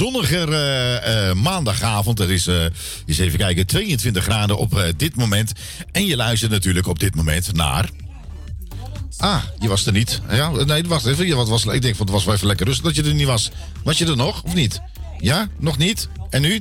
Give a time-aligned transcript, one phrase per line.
[0.00, 2.20] zonniger eh, eh, maandagavond.
[2.20, 2.62] Er is, uh,
[3.06, 5.52] eens even kijken, 22 graden op dit moment.
[5.92, 7.88] En je luistert natuurlijk op dit moment naar...
[9.16, 10.20] Ah, je was er niet.
[10.30, 11.26] Ja, nee, wacht even.
[11.26, 13.26] Je was, ik denk, van het was wel even lekker rustig dat je er niet
[13.26, 13.50] was.
[13.84, 14.80] Was je er nog, of niet?
[15.18, 16.08] Ja, nog niet?
[16.30, 16.60] En nu?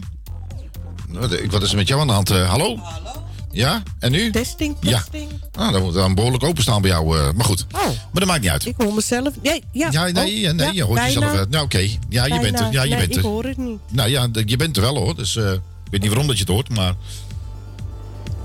[1.07, 2.29] Nou, wat is er met jou aan de hand?
[2.29, 2.77] hallo?
[2.77, 3.18] Hallo?
[3.51, 4.31] Ja, en nu?
[4.31, 5.29] Testing, testing.
[5.31, 5.63] Ja.
[5.63, 7.17] Ah, dan moet dan behoorlijk openstaan bij jou.
[7.17, 7.65] Eh, maar goed.
[7.71, 7.85] Oh.
[7.85, 8.65] Maar dat maakt niet uit.
[8.65, 9.33] Ik hoor mezelf.
[9.41, 9.87] Nee, ja.
[9.91, 11.33] ja nee, oh, nee je hoort jezelf.
[11.33, 11.87] Uh, nou, oké.
[12.09, 12.71] Ja, je bent er.
[12.71, 13.17] Ja, je bent er.
[13.17, 13.79] ik hoor het niet.
[13.91, 15.15] Nou ja, je bent er wel hoor.
[15.15, 16.93] Dus eh, ik weet niet waarom dat je het hoort, maar...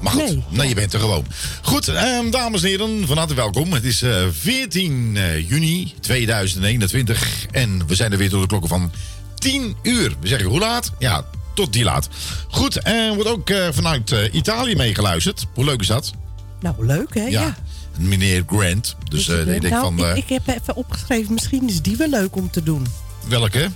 [0.00, 1.26] Maar goed, nee, je bent er gewoon.
[1.62, 3.72] Goed, ehm, dames en heren, van harte welkom.
[3.72, 8.68] Het is eh, uh, 14 juni 2021 en we zijn er weer door de klokken
[8.68, 8.92] van
[9.34, 10.16] 10 uur.
[10.20, 10.92] We zeggen hoe laat?
[10.98, 11.24] Ja,
[11.54, 12.08] tot die laat.
[12.48, 15.46] Goed, en wordt ook eh, vanuit eh, Italië meegeluisterd.
[15.54, 16.12] Hoe leuk is dat?
[16.60, 17.24] Nou, leuk hè?
[17.24, 17.54] Ja.
[17.98, 18.96] Meneer Grant.
[19.08, 22.36] Dus uh, denk van, nou, ik, ik, heb even opgeschreven, misschien is die wel leuk
[22.36, 22.86] om te doen.
[23.28, 23.70] Welke?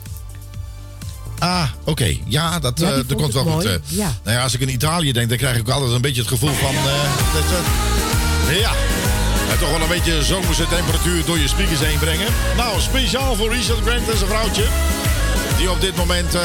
[1.38, 2.16] Ah, oké.
[2.25, 3.64] Ja, dat, ja, dat komt wel goed.
[3.64, 6.52] Nou ja, als ik in Italië denk, dan krijg ik altijd een beetje het gevoel
[6.52, 6.74] van...
[8.54, 8.72] Ja.
[9.50, 12.26] En toch wel een beetje zomerse temperatuur door je speakers heen brengen.
[12.56, 14.64] Nou, speciaal voor Richard Grant en zijn vrouwtje.
[15.58, 16.36] Die op dit moment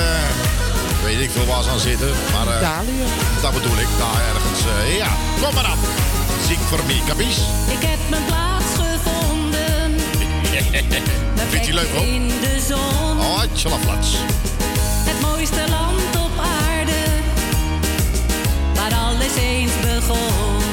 [1.04, 2.12] weet ik veel waar ze aan zitten.
[2.34, 3.04] Maar eh, Italië.
[3.42, 3.88] dat bedoel ik.
[3.98, 5.08] Daar ergens, eh, ja,
[5.42, 5.80] kom maar op.
[6.48, 7.38] Zing voor me, capies?
[7.70, 9.96] Ik heb mijn plaats gevonden.
[11.52, 12.06] Vindt hij leuk, hoor?
[12.06, 13.20] in de zon.
[13.20, 14.16] Oh, tjalaflats.
[15.10, 17.02] Het mooiste land op aarde.
[18.76, 20.73] Waar alles eens begon.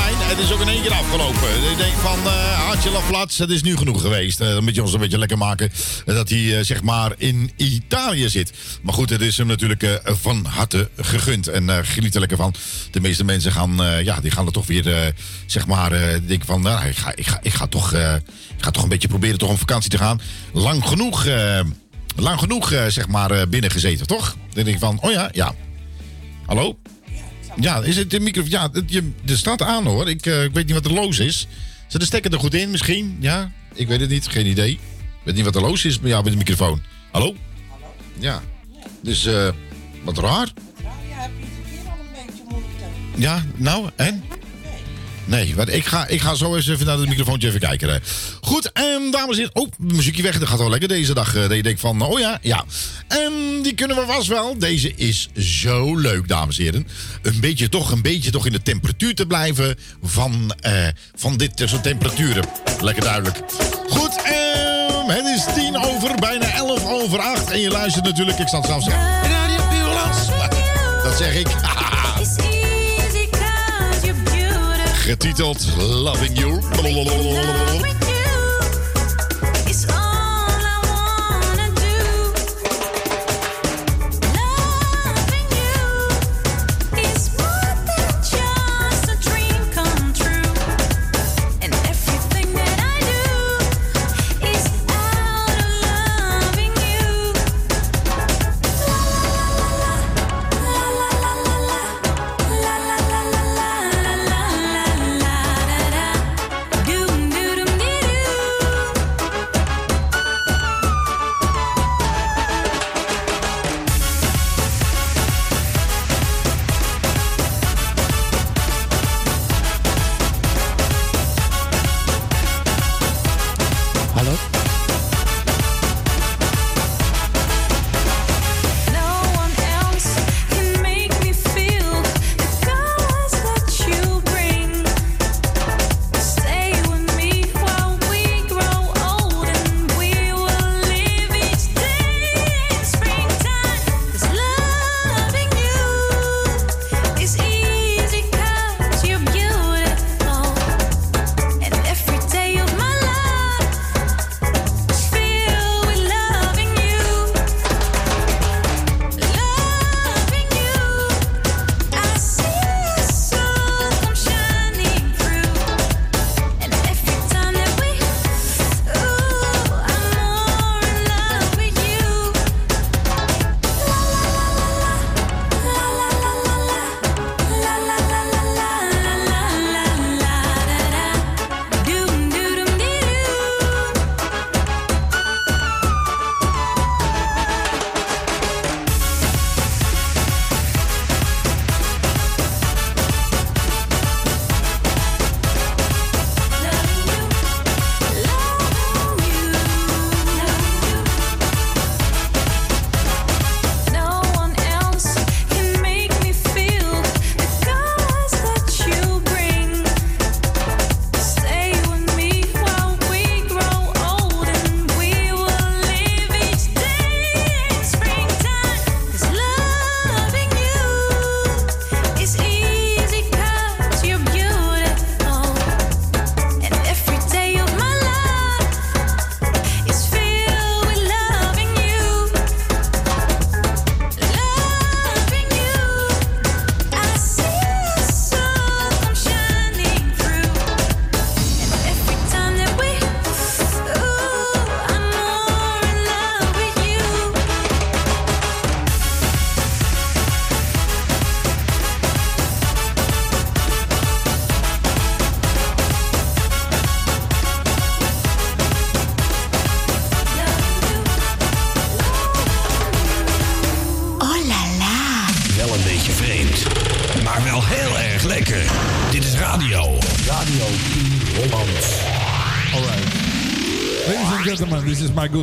[0.00, 1.70] Het is ook in één keer afgelopen.
[1.70, 4.40] Ik denk van, eh Angela Flats, het is nu genoeg geweest.
[4.40, 5.72] Eh, dan moet je ons een beetje lekker maken
[6.06, 8.52] eh, dat hij zeg maar in Italië zit.
[8.82, 11.48] Maar goed, het is hem natuurlijk van harte gegund.
[11.48, 12.54] En geniet er lekker van.
[12.90, 15.14] De meeste mensen gaan, ja, die gaan er toch weer,
[15.46, 15.90] zeg maar,
[16.26, 19.08] denken van, nou, ik ga, ik, ga, ik, ga toch, ik ga toch een beetje
[19.08, 20.20] proberen toch op vakantie te gaan.
[20.52, 21.26] Lang genoeg,
[22.16, 24.36] lang genoeg, zeg maar, binnen gezeten, toch?
[24.54, 25.54] Dan denk ik van, oh ja, ja.
[26.46, 26.78] Hallo?
[27.60, 28.50] Ja, is het de microfoon?
[28.50, 30.08] Ja, het, je, er staat aan hoor.
[30.08, 31.46] Ik, eh, ik weet niet wat er los is.
[31.86, 33.16] Zit de stekker er goed in misschien?
[33.20, 34.26] Ja, ik weet het niet.
[34.26, 34.70] Geen idee.
[34.70, 34.78] Ik
[35.24, 36.82] weet niet wat er los is met jou met de microfoon.
[37.10, 37.34] Hallo?
[37.68, 37.94] Hallo?
[38.18, 38.42] Ja.
[39.02, 39.48] Dus, eh,
[40.04, 40.52] wat raar.
[43.16, 44.24] Ja, nou, en?
[45.24, 47.88] Nee, ik, ga, ik ga zo eens even naar het microfoontje even kijken.
[47.88, 47.98] hè.
[48.40, 49.54] Goed, en dames en heren.
[49.54, 50.38] Oh, muziekje weg.
[50.38, 51.34] Dat gaat wel lekker deze dag.
[51.34, 52.64] eh, Dat je denkt van, oh ja, ja.
[53.08, 53.32] En
[53.62, 54.58] die kunnen we vast wel.
[54.58, 56.86] Deze is zo leuk, dames en heren.
[57.22, 60.72] Een beetje toch, een beetje toch in de temperatuur te blijven van, eh,
[61.14, 62.44] van dit soort temperaturen.
[62.80, 63.40] Lekker duidelijk.
[63.88, 67.50] Goed, ehm, het is tien over, bijna elf over acht.
[67.50, 69.02] En je luistert natuurlijk, ik zal het zelf zeggen.
[69.30, 69.60] Radio.
[71.04, 71.46] Dat zeg ik.
[75.04, 78.11] Getiteld Loving You.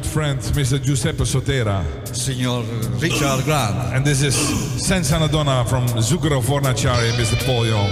[0.09, 0.81] friend, Mr.
[0.81, 1.83] Giuseppe Sotera.
[2.11, 2.63] Signor
[2.99, 3.93] Richard Grant.
[3.93, 4.35] And this is
[4.83, 7.37] Senza Donna from Zucchero Fornaciari, Mr.
[7.45, 7.85] Polio.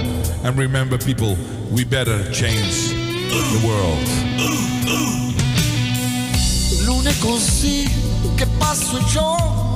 [0.43, 1.38] And remember, people,
[1.71, 4.27] we better change the world.
[7.19, 7.89] Così
[8.36, 9.66] che passo il giorno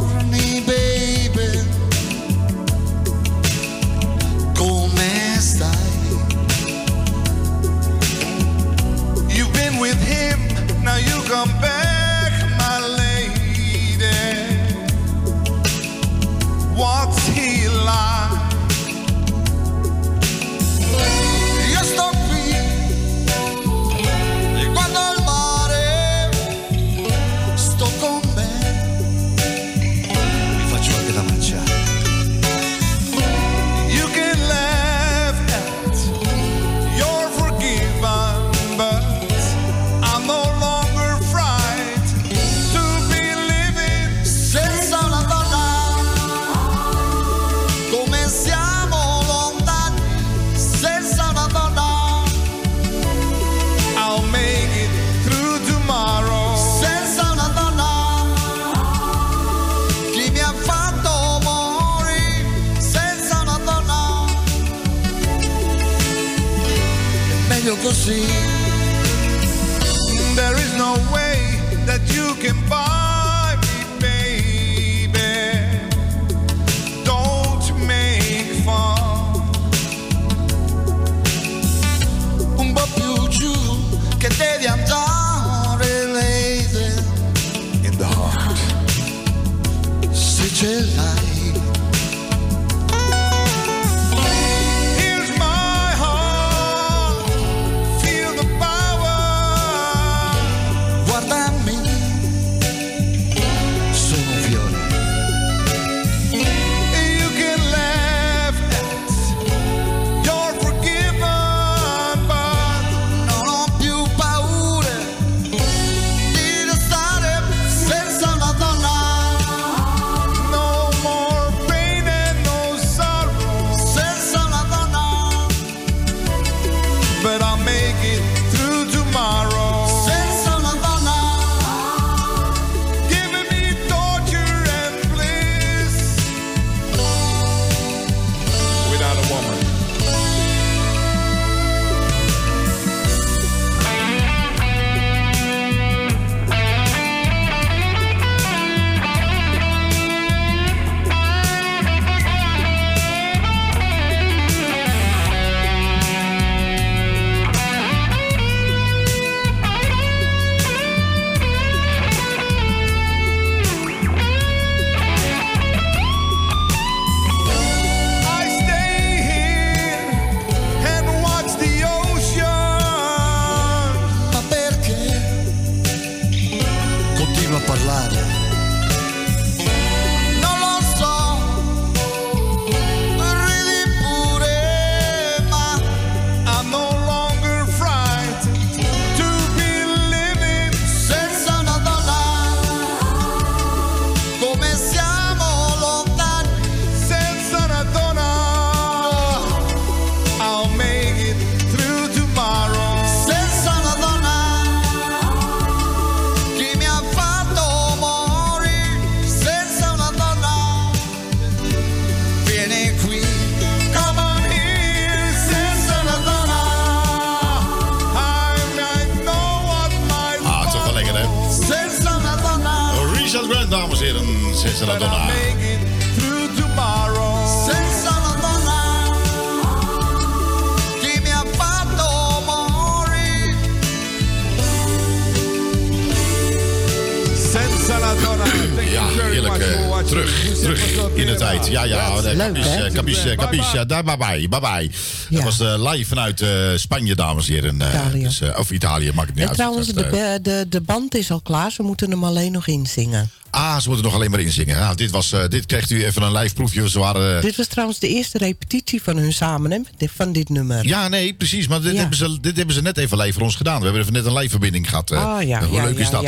[243.55, 244.49] Ja, daar bye bye.
[244.49, 244.91] bye, bye.
[245.29, 247.81] Dat was eh, live vanuit eh, Spanje, dames en heren.
[247.81, 248.23] Eh, Italië.
[248.23, 249.57] Dus, of Italië, maakt het niet en uit.
[249.57, 251.71] Trouwens, de, de, de band is al klaar.
[251.71, 253.29] Ze moeten hem alleen nog inzingen.
[253.49, 254.79] Ah, ze moeten nog alleen maar inzingen.
[254.79, 256.89] Nou, dit, was, dit kreeg u even een live proefje.
[256.89, 257.41] Ze waren.
[257.41, 259.87] Dit was trouwens de eerste repetitie van hun samen.
[259.97, 260.87] Van dit nummer.
[260.87, 261.67] Ja, nee, precies.
[261.67, 263.77] Maar dit, hebben, ze, dit hebben ze net even live voor ons gedaan.
[263.77, 265.11] We hebben even net een live verbinding gehad.
[265.11, 266.23] Oh, ja, Hoe leuk is dat?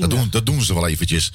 [0.00, 1.32] Dat doen, dat, doen, ze wel eventjes.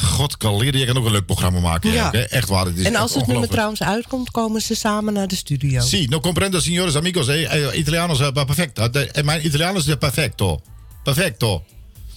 [0.00, 1.92] God, Kaleerde, je kan ook een leuk programma maken.
[1.92, 2.10] Ja.
[2.10, 2.18] Hè?
[2.18, 2.64] Echt waar.
[2.66, 5.80] Het is En als het nummer trouwens uitkomt, komen ze samen naar de studio.
[5.80, 8.90] Sì, no comprendo signores amigos, eh, eh, italiano is perfecto.
[8.90, 10.60] De- eh, Mijn Italiano is perfecto.
[11.02, 11.64] Perfecto.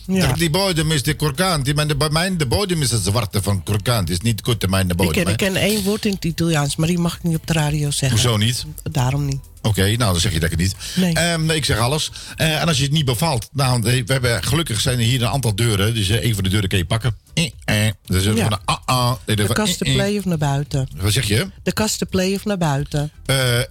[0.08, 0.34] Ja.
[0.34, 1.76] Die bodem is de krokant.
[1.76, 4.10] Maar de- Bij mij de bodem is het zwarte van krokant.
[4.10, 5.14] is niet goed mijn Ik bodem.
[5.14, 5.32] ken, hè.
[5.32, 7.92] ik ken één woord in het Italiaans, maar die mag ik niet op de radio
[7.92, 8.20] zeggen.
[8.20, 8.66] Hoezo niet?
[8.84, 9.40] Daarom niet.
[9.62, 10.76] Oké, nou dan zeg je dat niet.
[10.96, 11.14] Nee.
[11.14, 12.12] Ehm, nee, ik zeg alles.
[12.36, 15.28] Eh, en als je het niet bevalt, nou, we hebben gelukkig zijn er hier een
[15.28, 15.94] aantal deuren.
[15.94, 17.18] Dus eh, een van de deuren kun je pakken.
[17.34, 17.92] Eh, eh.
[18.06, 18.36] Dus Ja.
[18.36, 19.14] van de ah, ah.
[19.26, 20.88] De van, kast te eh, play of naar buiten.
[20.98, 21.48] Wat zeg je?
[21.64, 23.12] De kast te play of naar buiten.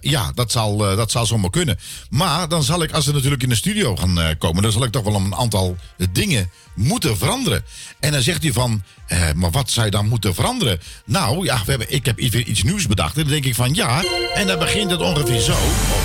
[0.01, 1.79] Ja, dat zal, dat zal zomaar kunnen.
[2.09, 4.91] Maar dan zal ik, als we natuurlijk in de studio gaan komen, dan zal ik
[4.91, 5.75] toch wel een aantal
[6.11, 7.63] dingen moeten veranderen.
[7.99, 10.79] En dan zegt hij van, eh, maar wat zou je dan moeten veranderen?
[11.05, 13.15] Nou, ja, we hebben, ik heb iets, iets nieuws bedacht.
[13.15, 15.57] En dan denk ik van ja, en dan begint het ongeveer zo.
[15.89, 16.01] Oh.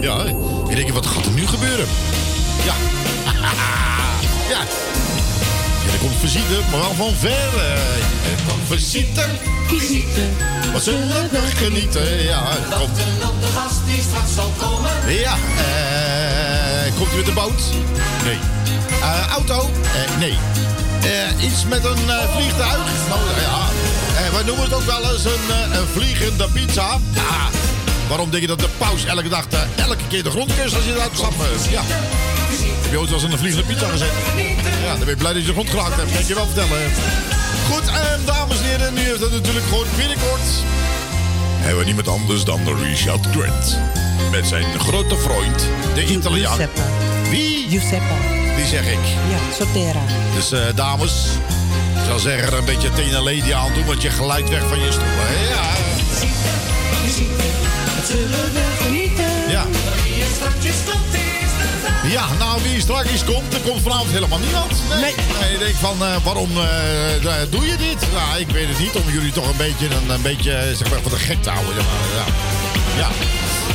[0.00, 0.24] Ja,
[0.68, 1.86] ik denk, wat gaat er nu gebeuren?
[2.64, 2.74] Ja.
[4.52, 4.58] ja.
[5.86, 7.30] Ja, er komt visite, maar wel van ver.
[7.58, 8.30] eh.
[8.32, 9.24] Er komt visite.
[10.72, 12.22] Wat zullen we genieten?
[12.22, 12.96] Ja, er komt...
[13.40, 14.90] De gast die straks zal komen.
[15.06, 17.62] Ja, eh, komt u met de boot?
[18.24, 18.38] Nee.
[19.00, 19.70] Eh, auto?
[19.82, 20.38] Eh, nee.
[21.02, 21.98] Eh, iets met een
[22.34, 22.78] vliegtuig?
[23.08, 23.58] Nou ja,
[24.28, 26.98] eh, wij noemen het ook wel eens een, eh, een vliegende pizza.
[27.14, 27.48] Ja.
[28.08, 30.84] Waarom denk je dat de paus elke dag eh, elke keer de grond kust als
[30.84, 31.34] je eruit stapt?
[31.40, 31.82] Eh, Ja.
[32.82, 34.10] Heb je ooit wel eens een vliegende pizza gezet?
[34.84, 36.10] Ja, dan ben je blij dat je de grond geraakt hebt.
[36.12, 36.78] Kan ik je wel vertellen.
[37.70, 40.46] Goed, en dames en heren, nu heeft het natuurlijk gewoon binnenkort
[41.58, 43.78] hebben we niemand anders dan Richard Grant.
[44.30, 46.56] Met zijn grote vriend, de Italiaan.
[46.56, 46.80] Giuseppe.
[47.30, 47.66] Wie?
[47.68, 48.14] Giuseppe.
[48.56, 48.98] Die zeg ik.
[49.30, 50.00] Ja, Sotera.
[50.34, 51.12] Dus eh, dames,
[52.08, 55.04] zou zeggen een beetje Tena Lady aan doen, want je glijdt weg van je stoel.
[55.04, 55.48] hè?
[55.54, 55.66] Ja.
[59.48, 59.64] Ja.
[62.10, 64.72] Ja, nou wie straks komt, er komt vanavond helemaal niemand.
[65.00, 65.14] Nee.
[65.40, 68.06] En je denkt van, eh, waarom eh, doe je dit?
[68.12, 70.90] Nou, ik weet het niet, om jullie toch een beetje, een, een beetje eh, zeg
[70.90, 71.74] maar, voor de gek te houden.
[71.74, 72.24] Ja.
[72.98, 73.08] ja.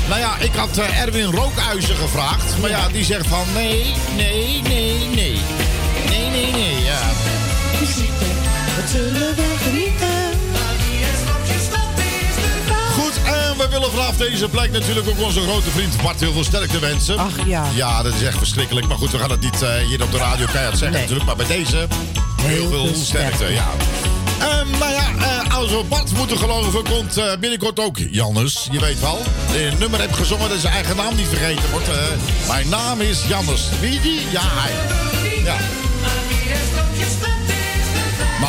[0.08, 2.58] Nou ja, ik had eh, Erwin Rookhuizen gevraagd.
[2.62, 5.14] Maar ja, die zegt van nee, nee, nee, nee.
[5.14, 5.40] Nee,
[6.10, 6.23] nee, nee.
[8.84, 10.32] Wat zullen we genieten?
[12.94, 16.44] Goed, en we willen vanaf deze plek natuurlijk ook onze grote vriend Bart heel veel
[16.44, 17.18] sterkte wensen.
[17.18, 17.66] Ach ja.
[17.76, 18.88] Ja, dat is echt verschrikkelijk.
[18.88, 21.02] Maar goed, we gaan het niet eh, hier op de radio keihard zeggen Nee.
[21.02, 21.26] natuurlijk.
[21.26, 21.88] Maar bij deze
[22.42, 23.54] heel, veel veel sterkte, sterkte.
[23.54, 23.68] ja.
[24.40, 25.06] Ehm, nou ja,
[25.46, 28.68] eh, als we Bart moeten geloven, komt eh, binnenkort ook Jannes.
[28.72, 31.88] Je weet wel, die een nummer heeft gezongen dat zijn eigen naam niet vergeten wordt.
[32.48, 33.62] mijn naam is Jannes.
[33.82, 34.20] Wie die?
[34.32, 34.72] Ja, hij.
[35.44, 35.56] Ja.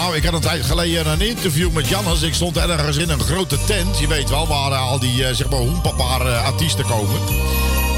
[0.04, 2.22] Nou, ik had een tijd geleden een interview met Jannes.
[2.22, 3.98] Ik stond ergens in een grote tent.
[3.98, 7.20] Je weet wel, waar eh, al die, eh, zeg maar, artiesten komen.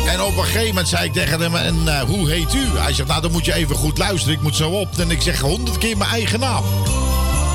[0.07, 2.79] En op een gegeven moment zei ik tegen hem, en eh, hoe heet u?
[2.79, 4.99] Hij zegt, nou dan moet je even goed luisteren, ik moet zo op.
[4.99, 6.65] En ik zeg honderd keer mijn eigen naam.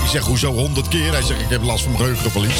[0.03, 1.11] Ik zeg, hoezo honderd keer?
[1.11, 2.59] Hij zegt, ik heb last van geheugenverlies.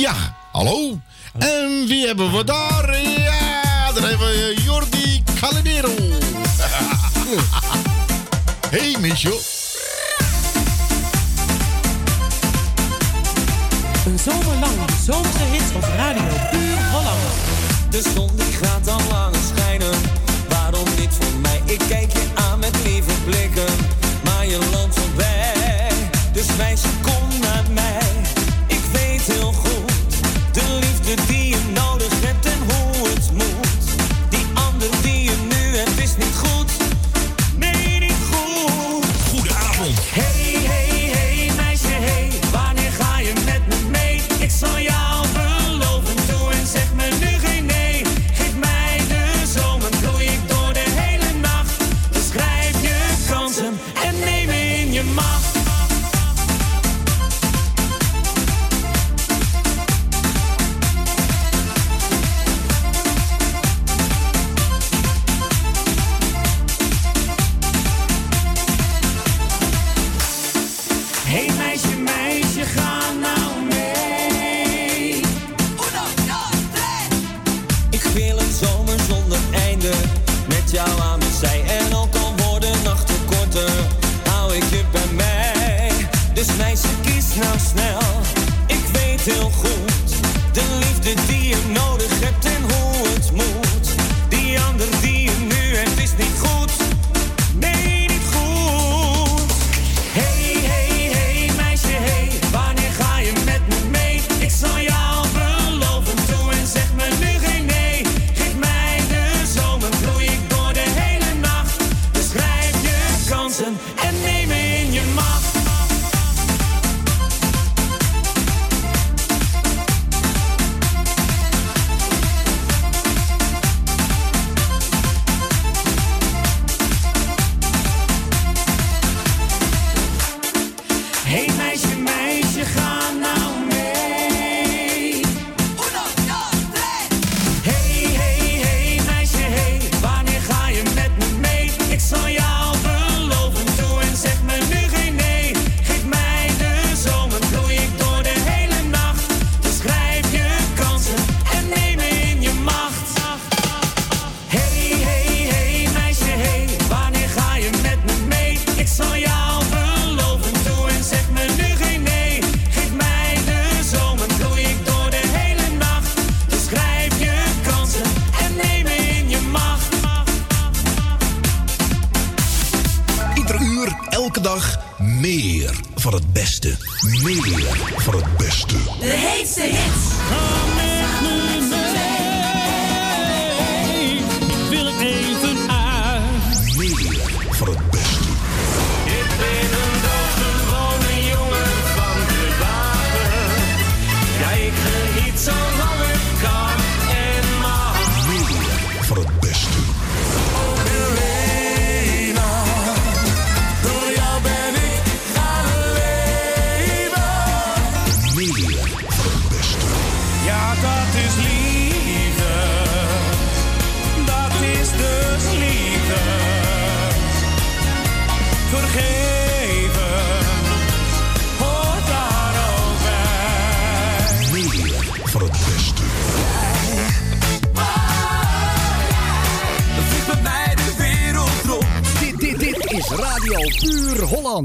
[0.00, 0.14] Ja,
[0.52, 0.98] hallo?
[1.38, 3.00] En wie hebben we daar?
[3.00, 6.05] Ja, daar hebben we Jordi Calimero.
[8.70, 9.40] Hey, Michel.
[14.06, 17.18] Een zomer lang de zomerse hits op Radio Puur Holland.
[17.90, 19.94] De zon die gaat al langer schijnen.
[20.48, 21.62] Waarom niet voor mij?
[21.64, 23.74] Ik kijk je aan met lieve blikken.
[24.24, 25.88] Maar je loopt voorbij.
[26.32, 27.25] Dus meisje, kom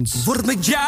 [0.02, 0.26] Hollands.
[0.26, 0.81] Word met jou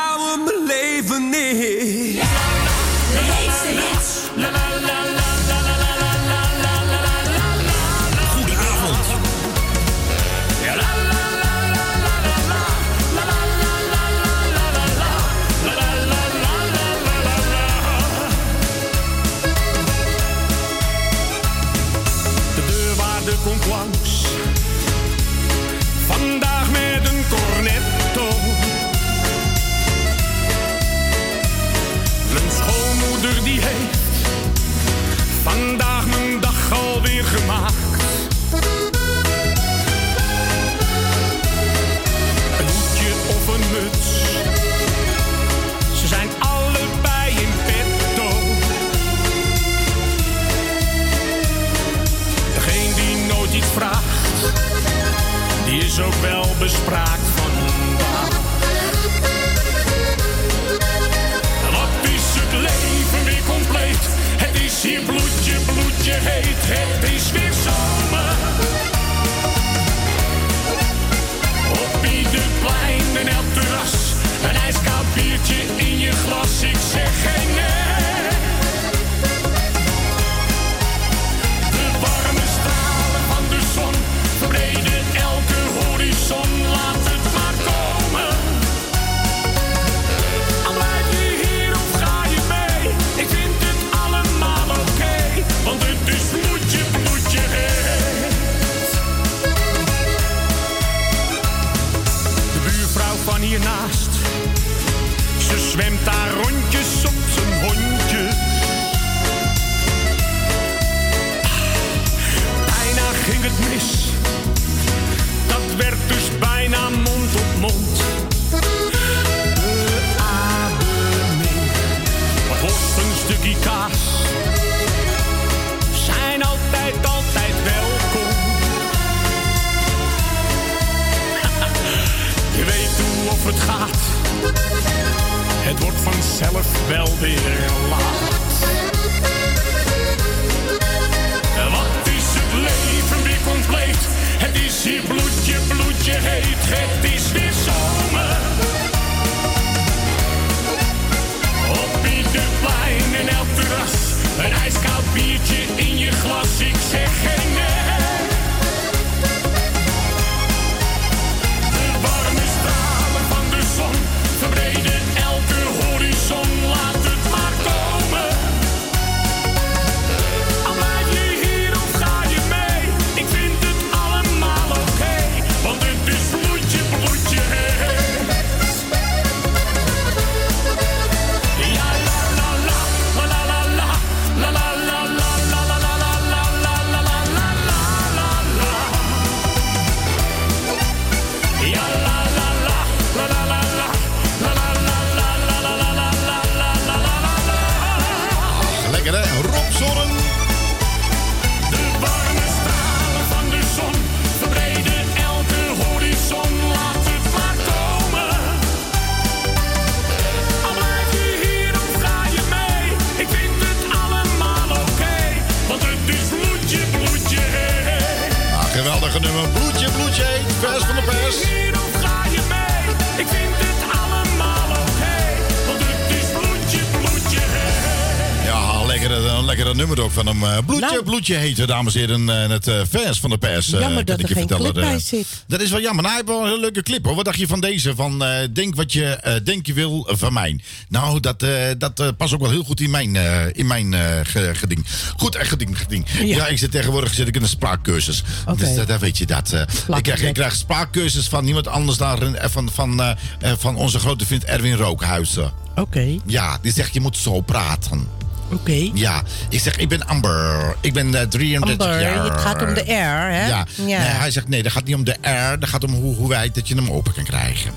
[231.24, 233.74] Bloedje heet, dames en heren, eh, het eh, vers van de pers.
[233.74, 235.26] eh, Jammer dat ik er je geen clip bij zit.
[235.48, 236.04] Dat is wel jammer.
[236.04, 237.16] Nou, hij heeft wel een hele leuke clip hoor.
[237.16, 237.96] Wat dacht je van deze?
[237.96, 240.60] Van Denk wat je denk je wil van mij.
[240.90, 241.46] Nou, dat,
[241.78, 243.16] dat past ook wel heel goed in mijn,
[243.56, 243.94] in mijn
[244.26, 244.86] ge- geding.
[245.18, 246.06] Goed, echt geding, geding.
[246.24, 246.48] Ja.
[246.48, 248.24] ik zit tegenwoordig zit ik in een spraakcursus.
[248.58, 249.54] Dus dat, dat weet je dat.
[249.98, 253.16] ik, krijg, ik krijg spraakcursus van niemand anders dan van, van,
[253.58, 255.52] van onze grote vriend Erwin Rookhuizen.
[255.76, 258.08] Oké, Ja, die zegt je moet zo praten.
[258.54, 258.90] Oké.
[258.94, 260.76] Ja, ik zeg, ik ben Amber.
[260.82, 262.24] Ik ben eh 33 Amber, jaar.
[262.24, 263.48] het gaat om de R, hè?
[263.48, 263.66] Ja.
[263.76, 263.86] Ja.
[263.86, 265.16] Nee, hij zegt, nee, dat gaat niet om de
[265.54, 265.60] R.
[265.60, 267.72] Dat gaat om hoe, hoe wij dat je hem open kan krijgen.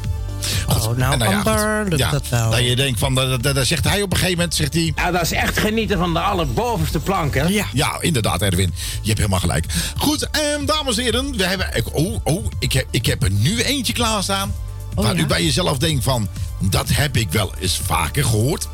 [0.69, 0.87] Goed.
[0.87, 2.51] Oh, nou, ja, Amber, lukt ja, dat wel.
[2.51, 4.93] Dat je denkt van, dat, dat, dat zegt hij op een gegeven moment, zegt hij...
[4.97, 7.43] Ja, dat is echt genieten van de allerbovenste plank, hè?
[7.45, 7.67] Ja.
[7.73, 8.75] Ja, inderdaad, Erwin.
[9.01, 9.65] Je hebt helemaal gelijk.
[9.97, 11.37] Goed, ehm, dames en heren.
[11.37, 14.55] We hebben, ik- oh, oh, ik heb, ik heb er nu eentje klaarstaan.
[14.95, 15.21] Oh, waar ja?
[15.23, 16.29] u bij jezelf denkt van,
[16.61, 18.69] dat heb ik wel eens vaker gehoord.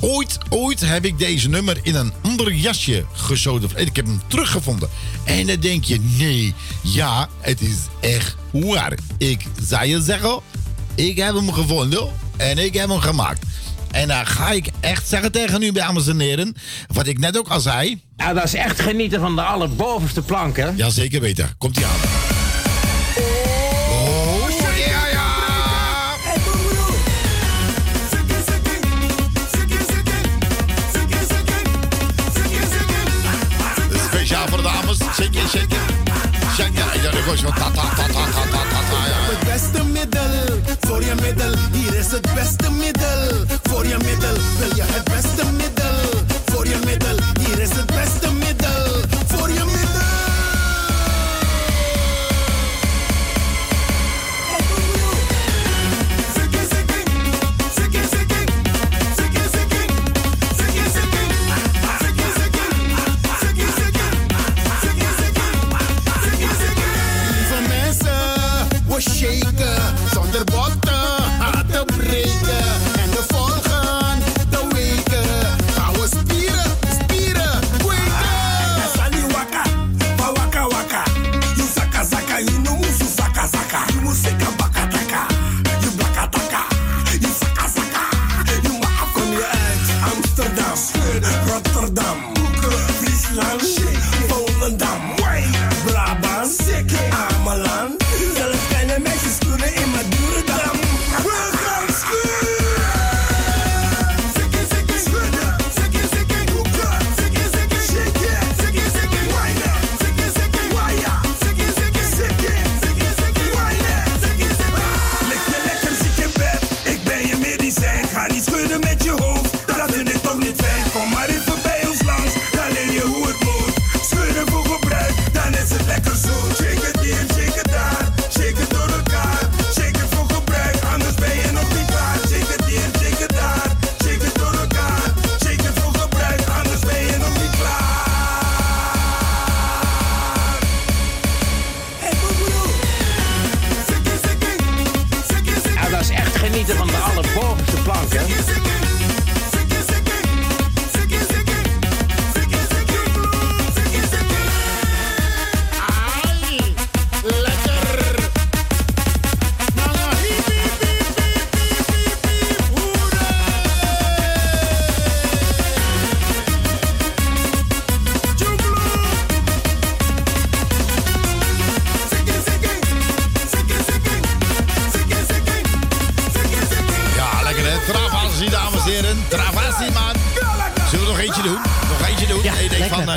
[0.00, 3.70] Ooit, ooit heb ik deze nummer in een ander jasje gezoden.
[3.74, 4.88] En ik heb hem teruggevonden.
[5.24, 8.92] En dan denk je, nee, ja, het is echt waar.
[9.18, 10.40] Ik zou je zeggen,
[10.94, 13.46] ik heb hem gevonden en ik heb hem gemaakt.
[13.90, 16.54] En dan ga ik echt zeggen tegen u, dames en heren,
[16.92, 18.00] wat ik net ook al zei.
[18.16, 20.68] Ja, dat is echt genieten van de allerbovenste plank, hè?
[20.76, 21.50] Ja, zeker weten.
[21.58, 22.39] Komt ie aan.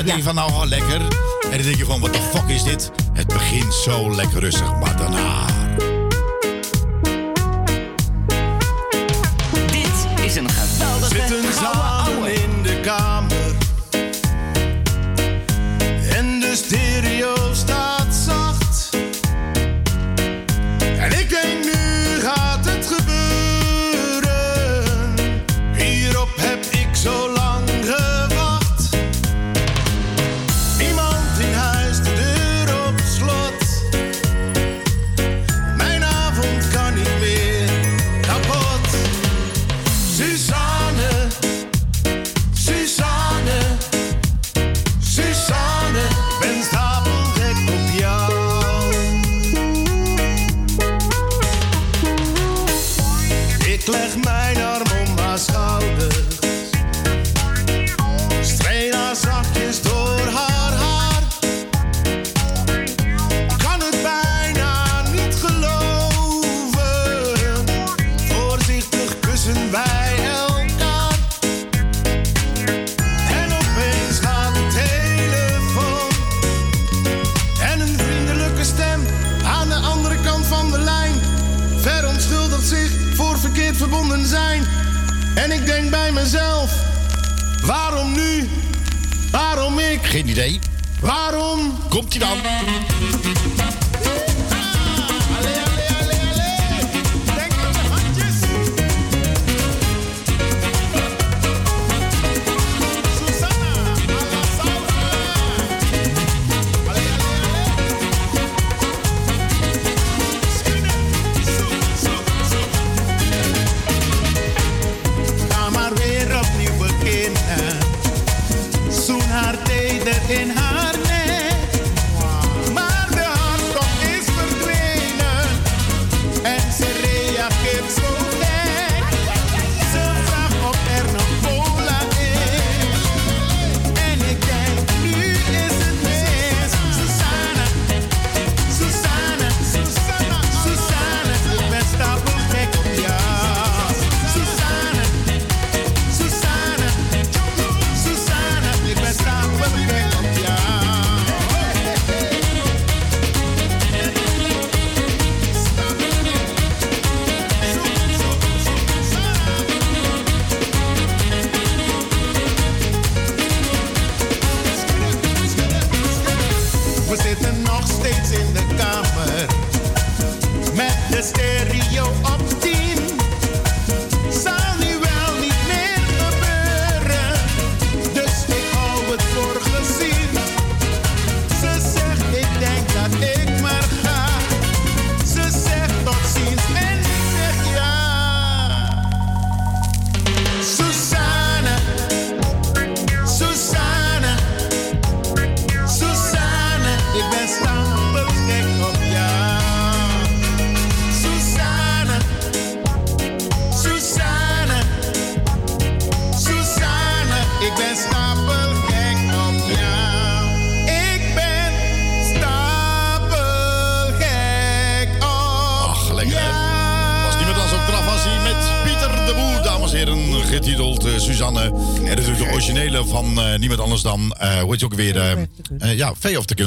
[0.06, 1.00] Denk van, nou, oh, lekker.
[1.50, 2.90] En dan denk je van, wat de fuck is dit?
[3.12, 4.78] Het begint zo lekker rustig,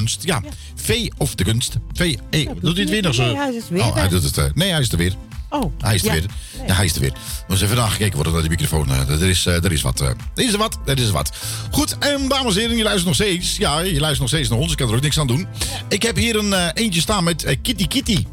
[0.07, 0.23] Kunst.
[0.23, 0.41] Ja,
[0.75, 1.75] Vee of de Kunst.
[1.93, 3.23] Vee, eh, doet hij het weer nog zo?
[3.25, 4.37] Nee, hij is weer Oh, hij doet het.
[4.37, 5.13] eh, nee, hij is er weer.
[5.49, 6.13] Oh, Hij is er ja.
[6.13, 6.25] weer.
[6.67, 7.11] Ja, hij is er weer.
[7.11, 8.89] We moeten even nagekeken worden naar die microfoon.
[8.91, 9.99] eh, er, is, eh, er is wat.
[9.99, 10.77] er is er wat.
[10.85, 11.31] Er is er wat.
[11.71, 13.57] Goed, en dames en heren, je luistert nog steeds.
[13.57, 14.71] Ja, je luistert nog steeds naar ons.
[14.71, 15.47] Ik kan er ook niks aan doen.
[15.89, 18.25] Ik heb hier een eentje staan met Kitty Kitty.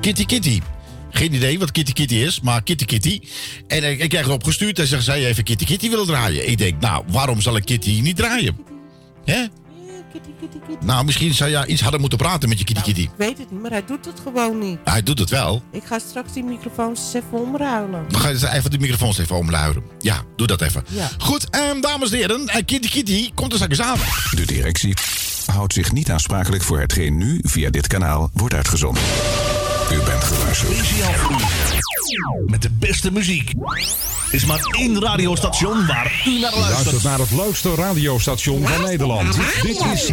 [0.00, 0.60] Kitty Kitty.
[1.10, 3.20] Geen idee wat Kitty Kitty is, maar Kitty Kitty.
[3.68, 6.48] En eh, ik krijg erop gestuurd en zegt zij even Kitty Kitty willen draaien.
[6.50, 8.56] Ik denk, nou, waarom zal ik Kitty niet draaien?
[10.84, 13.00] Nou, misschien zou jij iets harder moeten praten met je Kitty Kitty.
[13.00, 14.78] Ik weet het niet, maar hij doet het gewoon niet.
[14.84, 15.62] Hij doet het wel.
[15.70, 18.04] Ik ga straks die microfoons eens even omruilen.
[18.08, 19.82] Dan ga je even de microfoons even omluiden.
[19.98, 20.84] Ja, doe dat even.
[20.88, 21.08] Ja.
[21.18, 23.98] Goed, ehm, dames en heren, eh, Kitty Kitty komt er straks aan.
[24.30, 24.94] De directie
[25.46, 29.02] houdt zich niet aansprakelijk voor hetgeen nu via dit kanaal wordt uitgezonden.
[29.94, 30.24] U bent
[32.10, 32.44] u.
[32.46, 33.52] Met de beste muziek.
[34.30, 37.02] Is maar één radiostation waar u naar U luistert luistert.
[37.02, 39.34] naar het leukste radiostation van Nederland.
[39.62, 40.10] Dit is...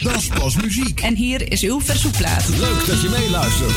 [0.00, 1.00] Dat is pas muziek.
[1.00, 2.48] En hier is uw verzoekplaat.
[2.48, 3.76] Leuk dat je meeluistert.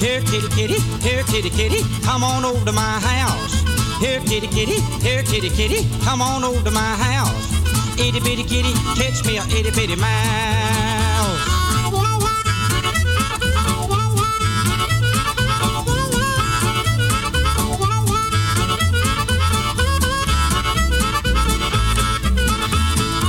[0.00, 3.54] Here, kitty, kitty, here, kitty, kitty, come on over to my house.
[4.00, 7.61] Here, kitty, kitty, here, kitty, kitty, come on over to my house.
[7.98, 10.82] Itty bitty kitty, catch me a itty bitty mouse.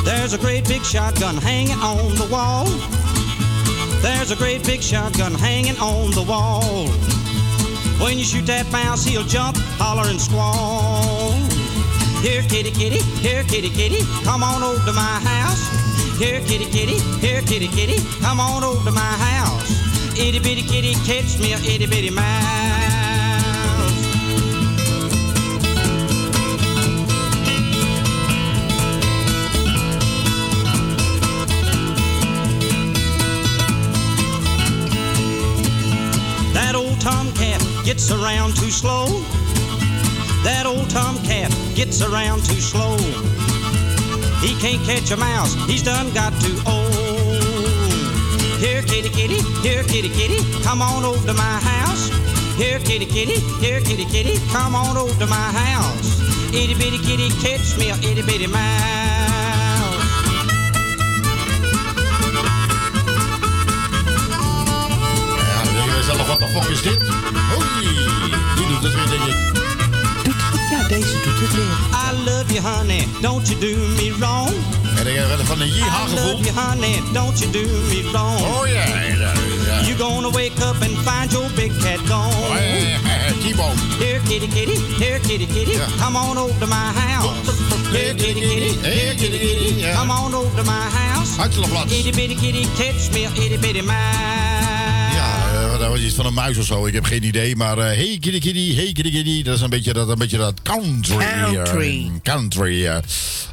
[0.03, 2.65] There's a great big shotgun hanging on the wall.
[4.01, 6.87] There's a great big shotgun hanging on the wall.
[8.01, 11.22] When you shoot that mouse, he'll jump, holler, and squall.
[12.23, 15.67] Here, kitty, kitty, here, kitty, kitty, come on over to my house.
[16.17, 19.69] Here, kitty, kitty, here, kitty, kitty, come on over to my house.
[20.17, 22.23] Itty bitty kitty, catch me a itty bitty mouse.
[36.53, 39.07] That old tomcat gets around too slow.
[40.45, 41.51] That old tomcat
[41.85, 42.95] gets around too slow.
[44.39, 47.43] He can't catch a mouse, he's done got too old.
[48.63, 52.07] Here, kitty, kitty, here, kitty, kitty, come on over to my house.
[52.55, 56.21] Here, kitty, kitty, here, kitty, kitty, come on over to my house.
[56.53, 59.03] Itty bitty kitty, catch me a itty bitty mouse.
[71.23, 71.77] Doet het weer.
[72.07, 74.49] I love you, honey, don't you do me wrong.
[74.97, 76.31] En dan heb je van een yeehaw I gevoel.
[76.31, 77.59] love you, honey, don't you do
[77.89, 78.39] me wrong.
[78.39, 79.31] Oh ja, ja, ja.
[79.85, 82.33] You gonna wake up and find your big cat gone.
[82.33, 83.79] Oh, ja, ja, ja, T-bone.
[83.99, 87.51] Here, kitty, kitty, here, kitty, kitty, come on over to my house.
[87.91, 91.37] Here, kitty, kitty, here, kitty, kitty, come on over to my house.
[91.37, 94.72] Hartelijk Itty bitty kitty, catch me, itty bitty mouse.
[95.83, 96.85] Dat was iets van een muis of zo.
[96.85, 97.55] Ik heb geen idee.
[97.55, 99.43] Maar eh, hey kitty kitty, hey kitty kitty.
[99.43, 101.17] Dat is een beetje dat, een beetje dat country.
[101.17, 102.11] eh, Country.
[102.23, 102.85] country.
[102.85, 102.97] eh.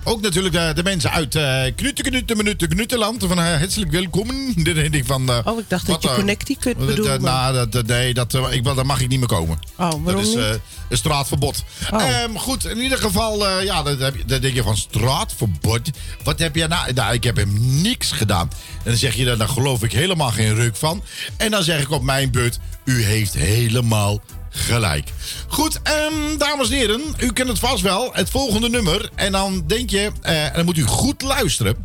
[0.05, 1.39] Ook natuurlijk de, de mensen uit
[1.77, 3.25] Knutte Knutte Minute Knutteland.
[3.27, 4.29] Van hartelijk welkom.
[5.05, 5.31] Van...
[5.45, 7.19] Oh, ik dacht dat je Connecticut dat, bedoelde.
[7.21, 9.59] nou, dat, dat- nee, dat, ik, daar mag ik niet meer komen.
[9.77, 10.61] Oh, waarom dat is een
[10.97, 11.65] straatverbod.
[11.91, 12.03] Oh.
[12.03, 15.91] Ehm, goed, in ieder geval, ja, je- dan denk je van straatverbod.
[16.25, 16.93] Wat heb je nou?
[16.93, 18.51] Nou, ik heb hem niks gedaan.
[18.77, 21.03] En dan zeg je, daar geloof ik helemaal geen ruk van.
[21.37, 25.09] En dan zeg ik op mijn beurt, u heeft helemaal gelijk.
[25.49, 28.11] Goed, ehm, dames en heren, u kent het vast wel.
[28.13, 29.11] Het volgende nummer.
[29.15, 31.77] En dan denk je, eh, en dan moet u goed luisteren.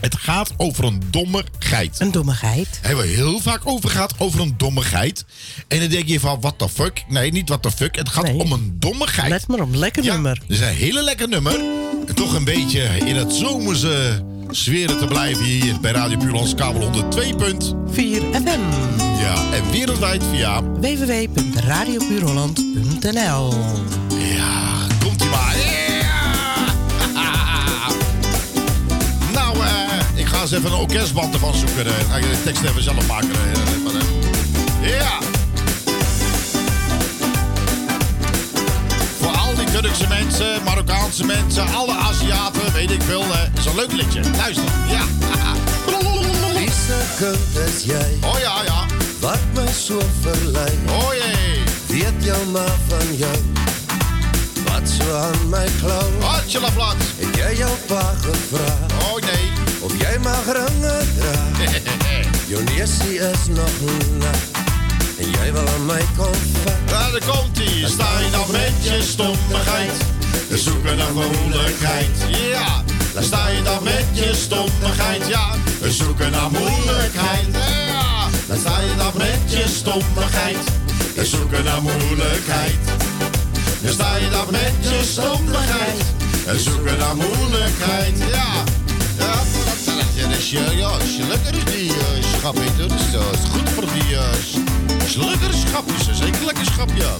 [0.00, 2.00] Het gaat over een domme geit.
[2.00, 2.78] Een domme geit.
[2.82, 5.24] Hebben we heel vaak over gehad, over een domme geit.
[5.68, 7.04] En dan denk je van, what the fuck?
[7.08, 7.96] Nee, niet what the fuck.
[7.96, 9.30] Het gaat om een domme geit.
[9.30, 10.40] Let maar op, lekker nummer.
[10.46, 11.60] Het is een hele lekker nummer.
[12.06, 16.90] En toch een beetje in het zomerse sferen te blijven hier bij Radio Puurlands Kabel
[16.92, 17.96] 102.4
[18.32, 19.09] FM.
[19.20, 20.62] Ja, en wereldwijd via...
[20.62, 23.54] www.radiopuurholland.nl
[24.18, 25.56] Ja, komt ie maar.
[25.58, 25.68] Ja!
[29.40, 29.70] nou, eh,
[30.14, 31.86] ik ga eens even een orkestband ervan zoeken.
[31.86, 31.92] eh.
[31.98, 33.30] Dan ga ik de tekst even zelf maken.
[33.30, 33.58] eh, eh.
[34.98, 35.18] Ja!
[39.20, 43.22] Voor al die Turkse mensen, Marokkaanse mensen, alle Aziaten, weet ik veel.
[43.22, 44.20] eh, is een leuk liedje.
[44.36, 44.64] Luister.
[44.88, 45.00] Ja.
[47.66, 48.18] Als jij.
[48.24, 48.86] Oh ja, ja.
[49.20, 50.90] Wat me zo verleidt.
[50.90, 51.62] Oh jee.
[51.86, 53.36] Weet jou maar van jou.
[54.64, 56.60] Wat zo aan mijn klauw.
[56.60, 56.96] La plat.
[57.20, 58.92] En jij jouw pa gevraagd.
[59.02, 59.50] Oh nee.
[59.80, 61.82] Of jij mag rangen draagt.
[62.46, 63.70] Jouw neersie is nog
[64.18, 64.36] nat.
[65.18, 66.38] En jij wil aan mij komen.
[66.64, 67.86] Ja, daar komt ie.
[67.86, 69.92] Sta je dan met je stommigheid.
[70.48, 72.10] We zoeken naar moeilijkheid.
[72.28, 72.82] Ja,
[73.14, 75.26] daar sta je dan met je stommigheid.
[75.26, 75.50] Ja,
[75.80, 77.89] we zoeken naar moeilijkheid.
[78.50, 80.56] Daar sta je dan met je stommigheid.
[81.14, 82.78] We zoeken naar moeilijkheid.
[83.82, 86.02] Daar sta je dan met je stommigheid.
[86.46, 88.18] We zoeken naar moeilijkheid.
[88.18, 88.64] Ja,
[89.18, 89.32] ja,
[90.28, 92.88] dat is je, ja, is je lekker is die uh, schap, heet het.
[92.88, 97.12] Dus dat is goed voor die uh, is lekker schap, is een lekker schap, ja.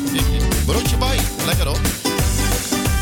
[0.66, 1.80] Broodje bij, lekker hoor.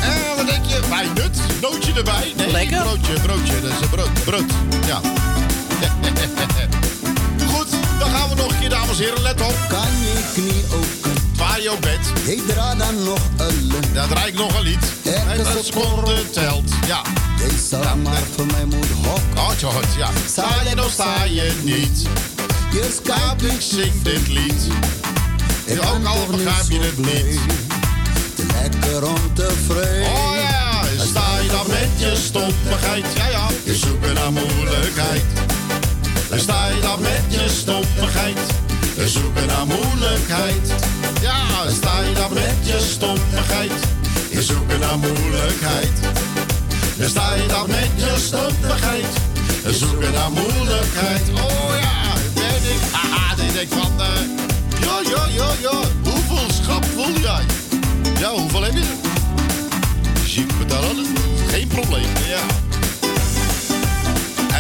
[0.03, 0.81] En wat denk je?
[0.89, 2.33] Bij nut, nootje erbij.
[2.37, 2.83] Nee, Lekker.
[2.83, 4.51] broodje, broodje, dat is een brood, brood,
[4.87, 5.01] ja.
[7.99, 9.57] Dan gaan we nog een keer, dames en heren, let op.
[9.69, 11.15] Kan je knie ook.
[11.37, 12.07] Waar je ook bent.
[12.25, 13.95] Ik draai dan nog een lint.
[13.95, 14.93] Daar draai ik nog een lied.
[15.05, 17.03] En op seconde telt, ja.
[17.39, 19.37] Deze zal maar voor mij moet hokken.
[19.37, 20.11] Hotje, hot, ja.
[20.29, 22.07] Sta je of sta je niet?
[22.73, 24.67] Je Kaap, ik zing dit lied.
[25.65, 27.41] Ik ook al begrijp je het niet.
[28.35, 30.13] Te lekker om tevreden.
[30.13, 33.07] Oh ja, en sta je dan met je stompigheid.
[33.17, 35.25] Ja, ja, je zoekt naar moeilijkheid.
[36.29, 38.39] Dan sta je dan met je stompigheid.
[38.97, 40.75] We zoeken naar moeilijkheid.
[41.21, 43.73] Ja, dan sta je dan met je stompigheid.
[44.31, 45.93] Je zoeken naar moeilijkheid.
[46.99, 49.07] Dan sta je dan met je stompigheid.
[49.63, 51.23] We zoeken naar moeilijkheid.
[51.33, 52.81] Oh ja, ben ik.
[52.93, 54.01] Haha, dan denk ik van.
[54.01, 54.07] eh
[54.81, 55.81] ja, ja, ja, ja.
[56.03, 57.45] Hoeveel schap voel jij?
[58.19, 60.29] Ja, hoeveel heb je er?
[60.29, 61.07] Ziek betalen?
[61.49, 62.66] Geen probleem, ja.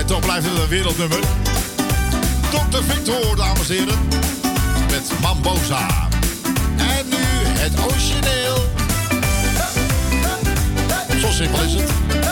[0.06, 1.18] Toch blijft het een wereldnummer.
[2.50, 2.82] Dr.
[2.88, 3.98] Victor, dames en heren.
[4.90, 6.08] Met Mamboza.
[6.76, 8.56] En nu het origineel.
[11.20, 12.25] Zo simpel is het.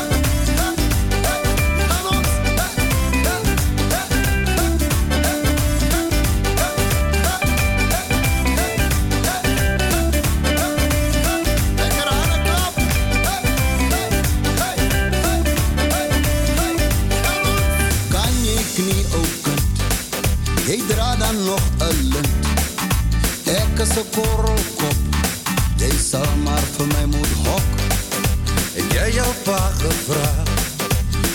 [23.85, 24.95] Turkse korrelkop.
[25.77, 27.61] Deze maar voor mij moet hok.
[28.73, 30.51] Heb jij jouw pa gevraagd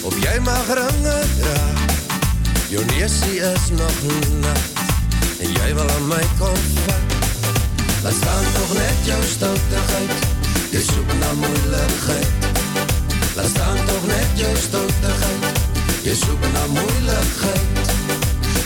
[0.02, 1.94] of jij mag rangen draagt?
[2.70, 3.94] Jonessie is nog
[4.40, 4.80] nacht
[5.40, 7.02] en jij wil aan mij komen.
[8.04, 10.12] Laat staan toch net jouw stotigheid,
[10.72, 12.28] je zoekt naar moeilijkheid.
[13.36, 15.44] Laat staan toch net jouw stotigheid,
[16.02, 17.62] je zoekt naar moeilijkheid.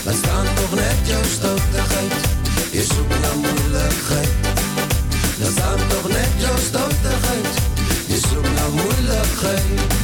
[0.04, 2.43] Laat staan toch net jouw stotigheid.
[2.74, 4.28] Je zoekt naar moeilijkheid.
[5.38, 7.54] Dat zou toch net jouw stof uit.
[8.06, 10.03] Je zoekt naar moeilijkheid.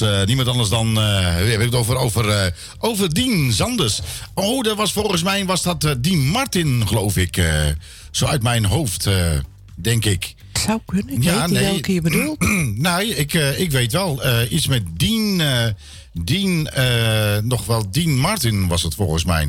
[0.00, 0.98] Was eh, niemand anders dan.
[0.98, 1.96] eh wie heb ik het over?
[1.96, 2.46] Over, eh,
[2.78, 4.00] over Dien Zanders.
[4.34, 7.36] Oh, dat was volgens mij was dat eh, Dien Martin, geloof ik.
[7.36, 7.66] eh,
[8.10, 9.30] zo uit mijn hoofd, eh,
[9.74, 10.34] denk ik.
[10.52, 12.38] Zou kunnen, ik weet niet welke je bedoelt.
[12.88, 14.22] nee, ik, eh, ik weet wel.
[14.22, 15.40] eh, iets met Dien.
[15.40, 15.64] eh,
[16.12, 19.48] Dien eh, nog wel Dien Martin was het volgens mij.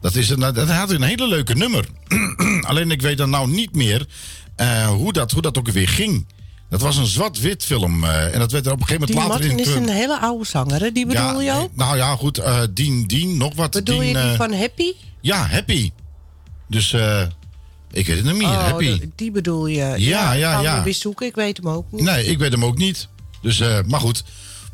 [0.00, 1.84] Dat, is een, dat had een hele leuke nummer.
[2.68, 4.06] Alleen ik weet dan nou niet meer
[4.56, 6.26] eh, hoe, dat, hoe dat ook weer ging.
[6.70, 8.04] Dat was een zwart-wit film.
[8.04, 9.82] eh, en dat werd er op een gegeven Die moment later Martin in...
[9.82, 10.92] is een hele oude zanger, hè?
[10.92, 11.76] Die bedoel je nee, ook?
[11.76, 12.38] Nou ja, goed.
[12.38, 13.70] eh, Dien, Dien, nog wat.
[13.70, 14.92] Bedoel Dien, je die eh, van Happy?
[15.20, 15.90] Ja, Happy.
[16.68, 17.22] Dus eh,
[17.90, 18.46] ik weet het niet meer.
[18.46, 19.00] Oh, happy.
[19.16, 19.94] die bedoel je.
[19.96, 20.78] Ja, ja, ja.
[20.78, 22.02] we weer zoeken, ik weet hem ook niet.
[22.02, 23.08] Nee, ik weet hem ook niet.
[23.42, 24.24] Dus, maar goed.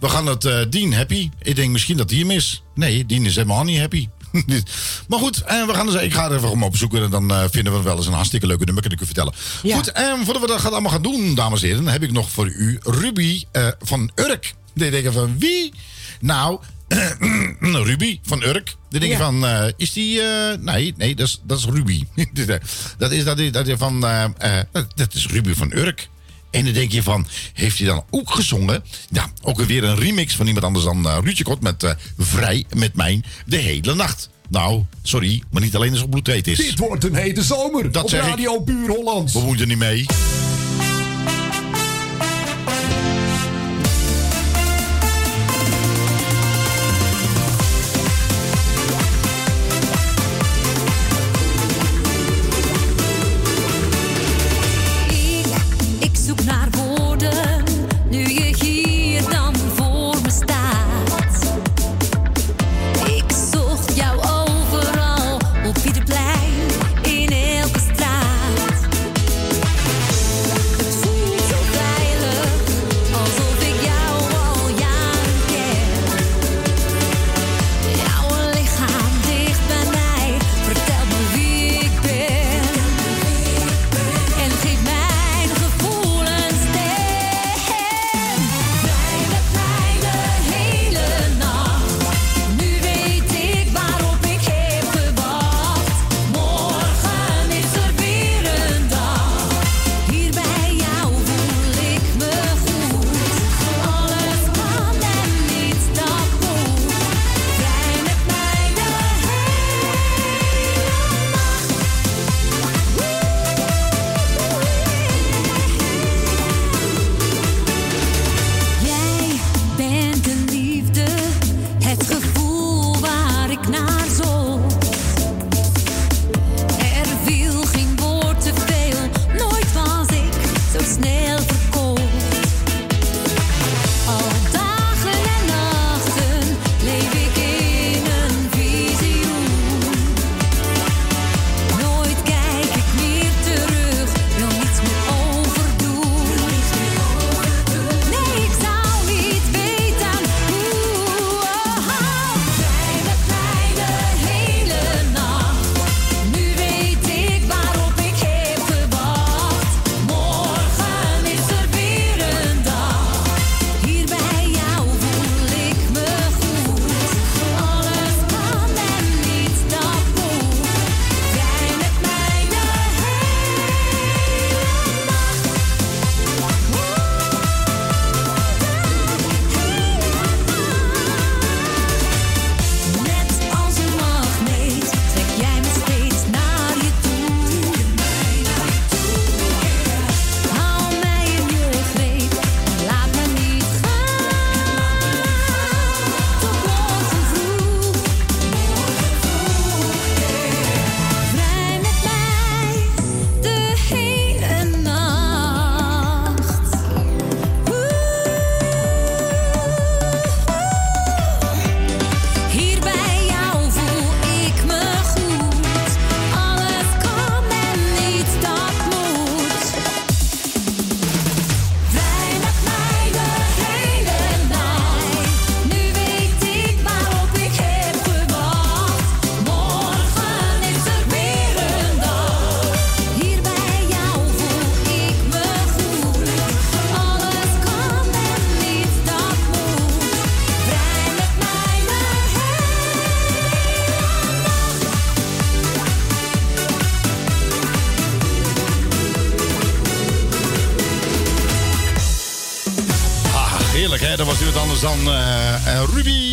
[0.01, 1.31] We gaan het eh Dien happy.
[1.43, 2.63] Ik denk misschien dat hij hem is.
[2.75, 4.09] Nee, Dien is helemaal niet happy.
[5.09, 7.03] maar goed, en we gaan dus, ik ga er even om opzoeken.
[7.03, 9.35] En dan eh, vinden we wel eens een hartstikke leuke nummer, kan ik u vertellen.
[9.71, 11.87] Goed, en voordat we dat gaan allemaal gaan doen, dames en heren...
[11.89, 14.55] heb ik nog voor u Ruby eh, van Urk.
[14.75, 15.73] Die denken van wie?
[16.21, 16.61] Nou,
[17.61, 18.77] Ruby van Urk.
[18.89, 19.17] Denken Ja.
[19.17, 20.21] van, eh, is die...
[20.23, 22.05] eh, nee, nee, dat is, dat is Ruby.
[22.99, 24.05] dat, is, dat, is, dat is van...
[24.07, 24.65] eh, eh,
[24.95, 26.09] dat is Ruby van Urk.
[26.51, 28.85] En dan denk je van, heeft hij dan ook gezongen?
[29.11, 32.65] Ja, ook weer een remix van iemand anders dan uh, Ruudje Kot met eh, Vrij
[32.77, 34.29] met mijn de hele nacht.
[34.49, 36.57] Nou, sorry, maar niet alleen als het bloed heet is.
[36.57, 37.93] Dit wordt een hete zomer.
[37.93, 38.21] Dat op ik.
[38.21, 39.33] Radio Puur Hollands.
[39.33, 40.07] We moeten niet mee.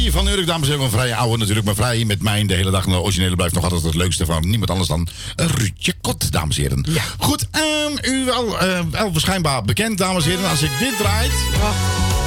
[0.07, 0.47] Eh, van Urk.
[0.47, 1.65] Dames en heren, een vrije oude natuurlijk.
[1.65, 2.85] Maar vrij met mij de hele dag.
[2.85, 5.07] De originele blijft nog altijd het leukste van niemand anders dan
[5.39, 6.85] uh, Ruudje Kot, dames en heren.
[7.17, 9.11] Goed, ehm, u wel, eh, wel
[9.65, 10.49] bekend, dames en heren.
[10.49, 11.31] Als ik dit draait...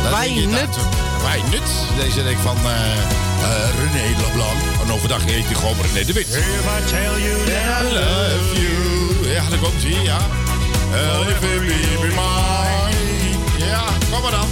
[0.02, 0.50] dan wij nut.
[0.50, 0.88] dat-
[1.22, 1.68] Wij nut.
[2.04, 4.60] Deze denk ik van eh, eh, René Leblanc.
[4.86, 6.26] En overdag heet hij gewoon René de Wit.
[6.26, 9.32] If I tell you that I love you.
[9.34, 10.18] Ja, daar komt hij, ja.
[10.92, 11.60] Uh, if you
[12.00, 13.66] be mine.
[13.66, 14.48] Ja, kom maar dan.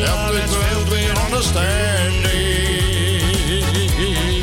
[0.00, 2.32] Help the world with understanding.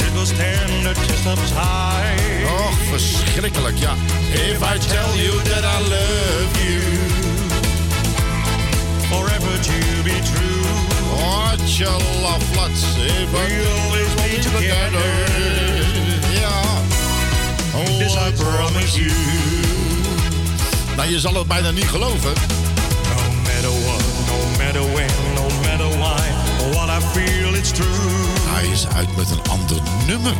[0.06, 2.44] It was tender just up high.
[2.46, 3.94] Och, verschrikkelijk, ja.
[4.34, 6.82] If I tell you that I love you.
[9.10, 10.66] Forever to be true.
[11.16, 15.10] What your love, let's if we always be together.
[16.42, 16.62] Ja.
[17.98, 19.12] This I promise you.
[20.96, 22.34] Nou, je zal het bijna niet geloven.
[27.78, 30.34] Hij is uit met een ander nummer.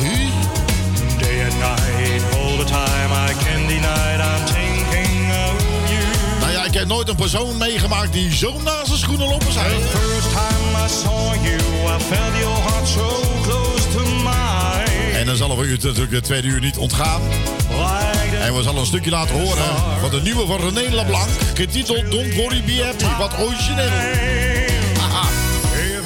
[0.00, 0.30] Huh?
[1.18, 6.04] Day and night, all the time, I can deny I'm thinking of you.
[6.40, 9.70] Nou ja, ik heb nooit een persoon meegemaakt die zo naast zijn schoenen lopen zijn.
[9.70, 11.56] The first time I saw you,
[11.96, 15.18] I felt your heart so close to mine.
[15.18, 17.20] En dan zal we u natuurlijk de tweede uur niet ontgaan.
[18.40, 21.28] En we zullen een stukje laten horen van de nieuwe van René Leblanc.
[21.54, 23.18] Getiteld Don't Worry Be Happy.
[23.18, 24.53] Wat origineel.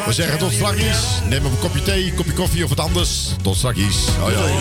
[0.09, 1.21] We zeggen tot straks.
[1.29, 3.29] Neem een kopje thee, kopje koffie of wat anders.
[3.43, 4.07] Tot straks.
[4.19, 4.53] Hoi, hoi.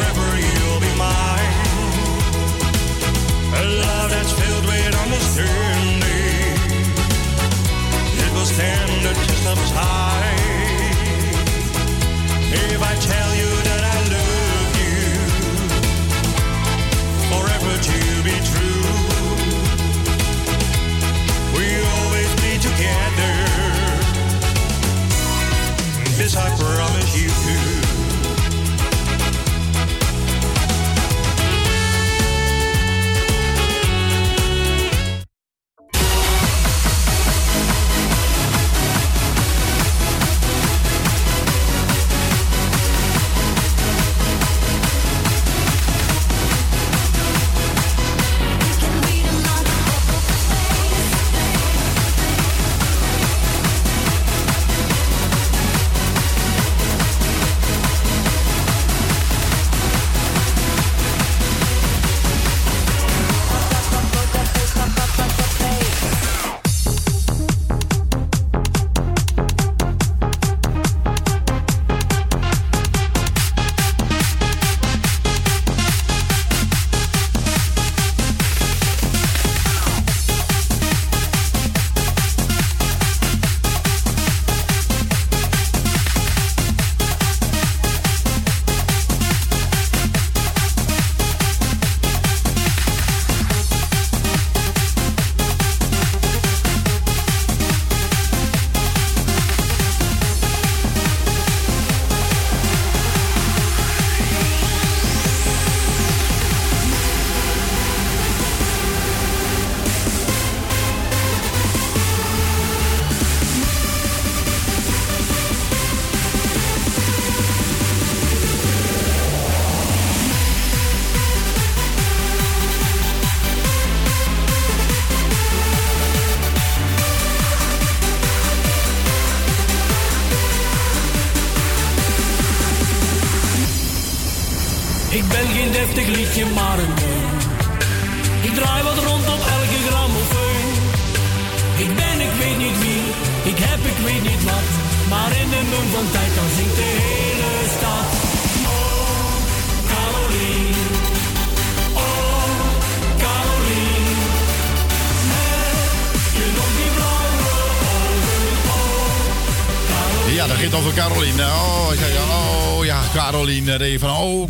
[12.51, 14.99] If I tell you that I love you,
[17.29, 18.83] forever to be true.
[21.55, 23.86] We always be together.
[26.17, 27.96] This I promise you.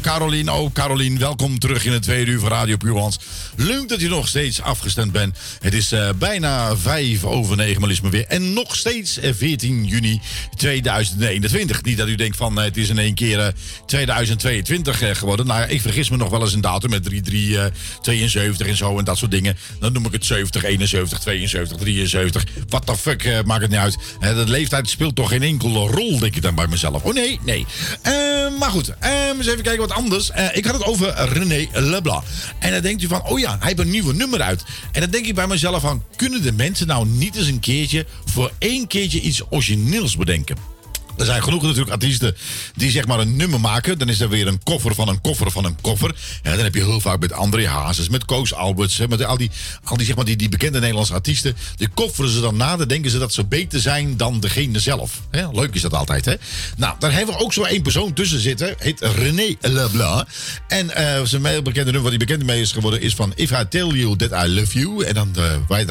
[0.08, 1.20] Caroline, oh, Caroline.
[1.20, 3.20] Welkom terug in het tweede uur van Radio Puurlands.
[3.55, 5.38] Leuk dat je nog steeds afgestemd bent.
[5.60, 8.26] Het is eh, bijna vijf over negen, maar is maar weer.
[8.28, 10.22] En nog steeds eh, 14 juni
[10.55, 11.84] 2021.
[11.84, 13.47] Niet dat u denkt van, eh, het is in één keer eh,
[13.86, 15.47] 2022 eh, geworden.
[15.47, 17.66] Nou, ik vergis me nog wel eens een datum met 3, 3, eh,
[18.01, 19.58] 72 en zo en dat soort dingen.
[19.80, 22.43] Dan noem ik het 70, 71, 72, 73.
[22.70, 23.97] What the fuck, eh, maakt het niet uit.
[24.20, 27.03] Eh, de leeftijd speelt toch geen enkele rol, denk ik dan bij mezelf.
[27.03, 27.66] Oh nee, nee.
[28.01, 28.14] Eh,
[28.58, 30.32] maar goed, eh, eens even kijken wat anders.
[30.32, 32.24] Eh, ik had het over René Leblanc.
[32.60, 34.64] En dan denkt u van, oh ja, hij heeft een nieuwe nummer uit.
[34.91, 38.05] En dan denk ik bij mezelf van, kunnen de mensen nou niet eens een keertje...
[38.26, 40.76] voor één keertje iets origineels bedenken?
[41.18, 42.36] Er zijn genoeg natuurlijk artiesten
[42.76, 43.97] die zeg maar een nummer maken.
[43.97, 46.15] Dan is er weer een koffer van een koffer van een koffer.
[46.43, 49.51] En dan heb je heel vaak met André Hazes, met Koos Alberts, met al die,
[49.84, 51.55] al die, zeg maar, die, die bekende Nederlandse artiesten.
[51.76, 55.22] Die kofferen ze dan na, dan denken ze dat ze beter zijn dan degene zelf.
[55.51, 56.34] Leuk is dat altijd, hè?
[56.78, 58.76] Nou, daar hebben we ook zo één persoon tussen zitten.
[58.78, 60.28] Heet René Leblanc.
[60.68, 63.51] En eh, zijn heel bekende nummer, wat hij bekend mee is geworden, is van If
[63.51, 65.03] I Tell You That I Love You.
[65.03, 65.86] En dan uh, wij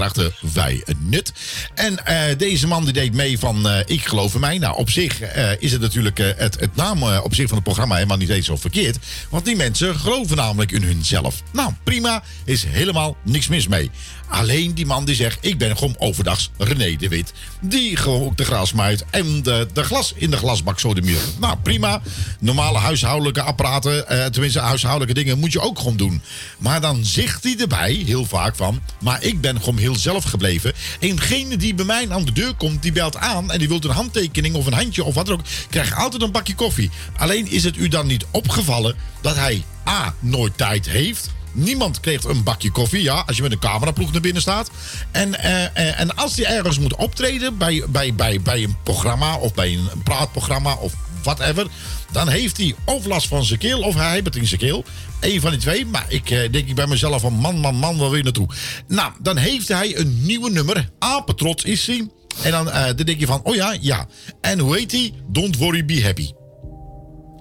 [0.52, 1.32] wij een nut.
[1.74, 4.58] En eh, deze man die deed mee van Ik geloof in mij.
[4.58, 7.56] Nou, op zich eh, is het natuurlijk eh, het, het naam eh, op zich van
[7.56, 8.98] het programma helemaal niet eens zo verkeerd.
[9.30, 11.42] Want die mensen geloven namelijk in hunzelf.
[11.52, 13.90] Nou, prima, is helemaal niks mis mee.
[14.28, 17.32] Alleen die man die zegt, ik ben gewoon overdags René de Wit.
[17.60, 21.02] Die gewoon ook de gras maait en de, de glas in de glasbak zo de
[21.02, 21.20] muur.
[21.40, 22.02] Nou, prima.
[22.40, 26.22] Normale huishoudelijke apparaten, eh, tenminste huishoudelijke dingen, moet je ook gewoon doen.
[26.58, 30.72] Maar dan zegt hij erbij heel vaak van, maar ik ben gewoon heel zelf gebleven.
[31.00, 33.78] En degene die bij mij aan de deur komt, die belt aan en die wil
[33.82, 36.90] een handtekening of een handje of wat dan ook, krijgt altijd een bakje koffie.
[37.16, 41.34] Alleen is het u dan niet opgevallen dat hij A, nooit tijd heeft.
[41.56, 44.70] Niemand kreeg een bakje koffie, ja, als je met een cameraploeg naar binnen staat.
[45.10, 49.36] En, eh, eh, en als hij ergens moet optreden bij, bij, bij, bij een programma
[49.36, 51.66] of bij een praatprogramma of whatever,
[52.12, 54.84] dan heeft hij of last van zijn keel of hij heeft het in zijn keel.
[55.20, 55.86] Eén van die twee.
[55.86, 58.48] Maar ik eh, denk ik bij mezelf van man, man, man, waar wil je naartoe?
[58.88, 60.88] Nou, dan heeft hij een nieuwe nummer.
[60.98, 62.08] Apetrots is hij.
[62.42, 64.06] En dan, eh, dan denk je van, oh ja, ja.
[64.40, 65.12] En hoe heet hij?
[65.28, 66.32] Don't worry, be happy.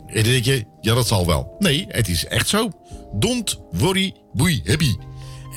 [0.08, 1.56] En dan denk je, ja, dat zal wel.
[1.60, 2.72] Nee, het is echt zo.
[3.14, 4.96] Don't worry, be happy.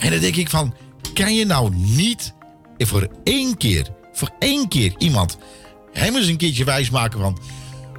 [0.00, 0.74] En dan denk ik van,
[1.14, 2.34] kan je nou niet
[2.78, 5.38] voor één keer, voor één keer iemand
[5.92, 7.38] hem eens een keertje wijsmaken van,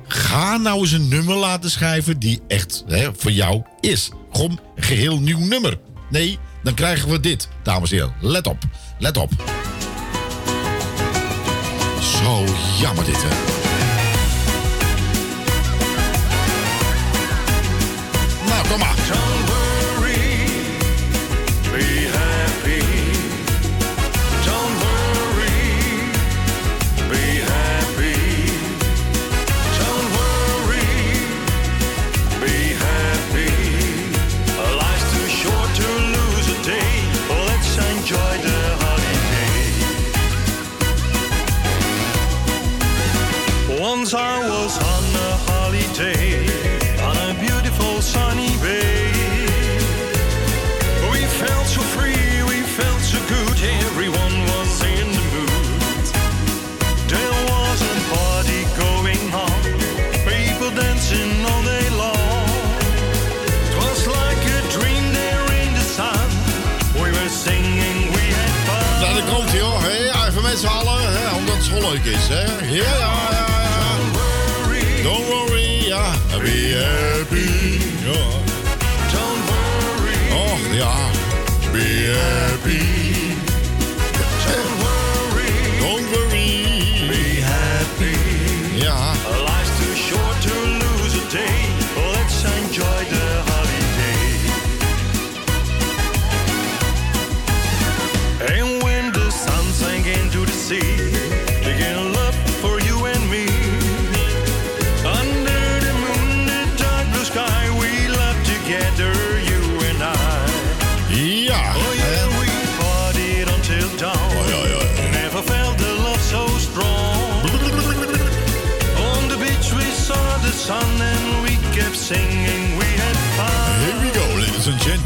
[0.08, 4.10] ga nou eens een nummer laten schrijven die echt hè, voor jou is.
[4.32, 5.80] Gewoon een geheel nieuw nummer.
[6.10, 8.14] Nee, dan krijgen we dit, dames en heren.
[8.22, 8.58] Let op,
[9.00, 9.32] let op.
[12.02, 12.44] Zo
[12.80, 13.59] jammer dit, hè.
[18.70, 18.96] Kom maar.
[18.96, 20.28] Don't worry,
[21.72, 22.84] be happy.
[24.46, 25.62] Don't worry,
[27.10, 28.20] be happy.
[29.80, 30.90] Don't worry,
[32.44, 33.52] be happy.
[34.82, 36.94] Life's too short to lose a day.
[37.48, 39.64] Let's enjoy the holiday.
[43.80, 44.89] Once I was
[72.80, 75.04] Ja, ja, ja, ja.
[75.04, 76.14] Don't worry, ja.
[76.40, 77.80] Be happy.
[78.06, 78.22] Ja.
[79.12, 80.20] Don't worry.
[80.32, 80.96] Och, ja.
[81.74, 82.99] Be happy.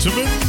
[0.04, 0.43] Gentlemen.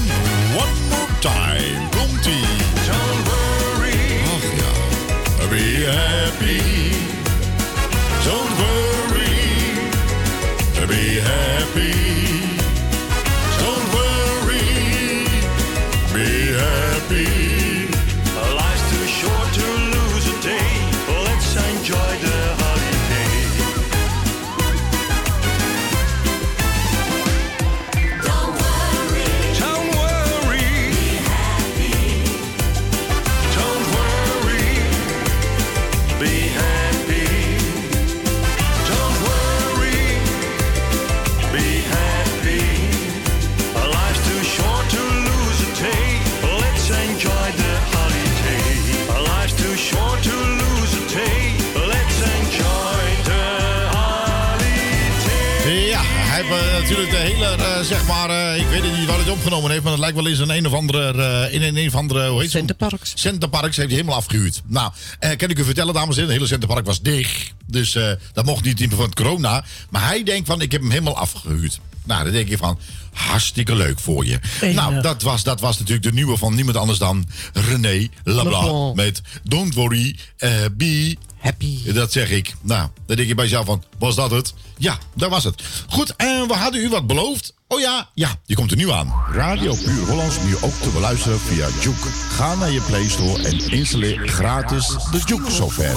[56.97, 59.83] Natuurlijk de hele, eh, zeg maar, eh, ik weet niet waar hij het opgenomen heeft,
[59.83, 62.29] maar het lijkt wel eens een een of andere, eh, in een, een of andere,
[62.29, 62.51] hoe heet het?
[62.51, 63.13] Centerparks.
[63.15, 64.63] Centerparks heeft hij helemaal afgehuurd.
[64.67, 67.55] Nou, eh, kan ik u vertellen, dames en heren, het hele Centerpark was dicht.
[67.67, 69.65] Dus eh, dat mocht niet in van corona.
[69.91, 71.81] Maar hij denkt van, ik heb hem helemaal afgehuurd.
[72.05, 72.79] Nou, dan denk je van,
[73.13, 74.41] hartstikke leuk voor je.
[74.61, 74.75] Enig.
[74.75, 78.47] Nou, dat was, dat was natuurlijk de nieuwe van niemand anders dan René Leblanc.
[78.47, 78.97] Leblanc.
[78.97, 81.93] Met Don't Worry, eh, Be Happy.
[81.93, 82.55] Dat zeg ik.
[82.61, 84.55] Nou, dan denk je bij jezelf van, was dat het?
[84.79, 85.63] Ja, dat was het.
[85.89, 87.55] Goed, en we hadden u wat beloofd.
[87.69, 89.15] Oh ja, ja, die komt er nu aan.
[89.33, 92.09] Radio Puur Hollands nu ook te beluisteren via Juke.
[92.31, 95.97] Ga naar je Play Store en installeer gratis de Juke software.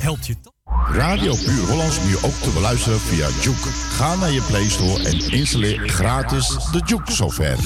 [0.00, 0.52] Helpt je toch?
[0.92, 3.68] Radio Puur Hollands nu ook te beluisteren via Juke.
[3.90, 7.56] Ga naar je Play Store en installeer gratis de Juke software.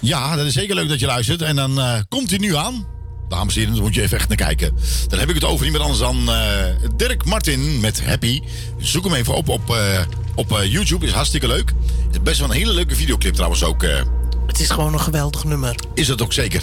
[0.00, 1.42] Ja, dat is zeker leuk dat je luistert.
[1.42, 2.86] En dan eh, komt hij nu aan.
[3.32, 4.74] Dames en heren, daar moet je even echt naar kijken.
[5.08, 8.40] Dan heb ik het over niemand anders dan eh, Dirk Martin met Happy.
[8.78, 10.00] Zoek hem even op op, eh,
[10.34, 11.72] op eh, YouTube, is hartstikke leuk.
[12.06, 13.82] Het is best wel een hele leuke videoclip trouwens ook.
[13.82, 14.00] eh,
[14.46, 15.74] Het is gewoon een geweldig nummer.
[15.94, 16.62] is het ook zeker.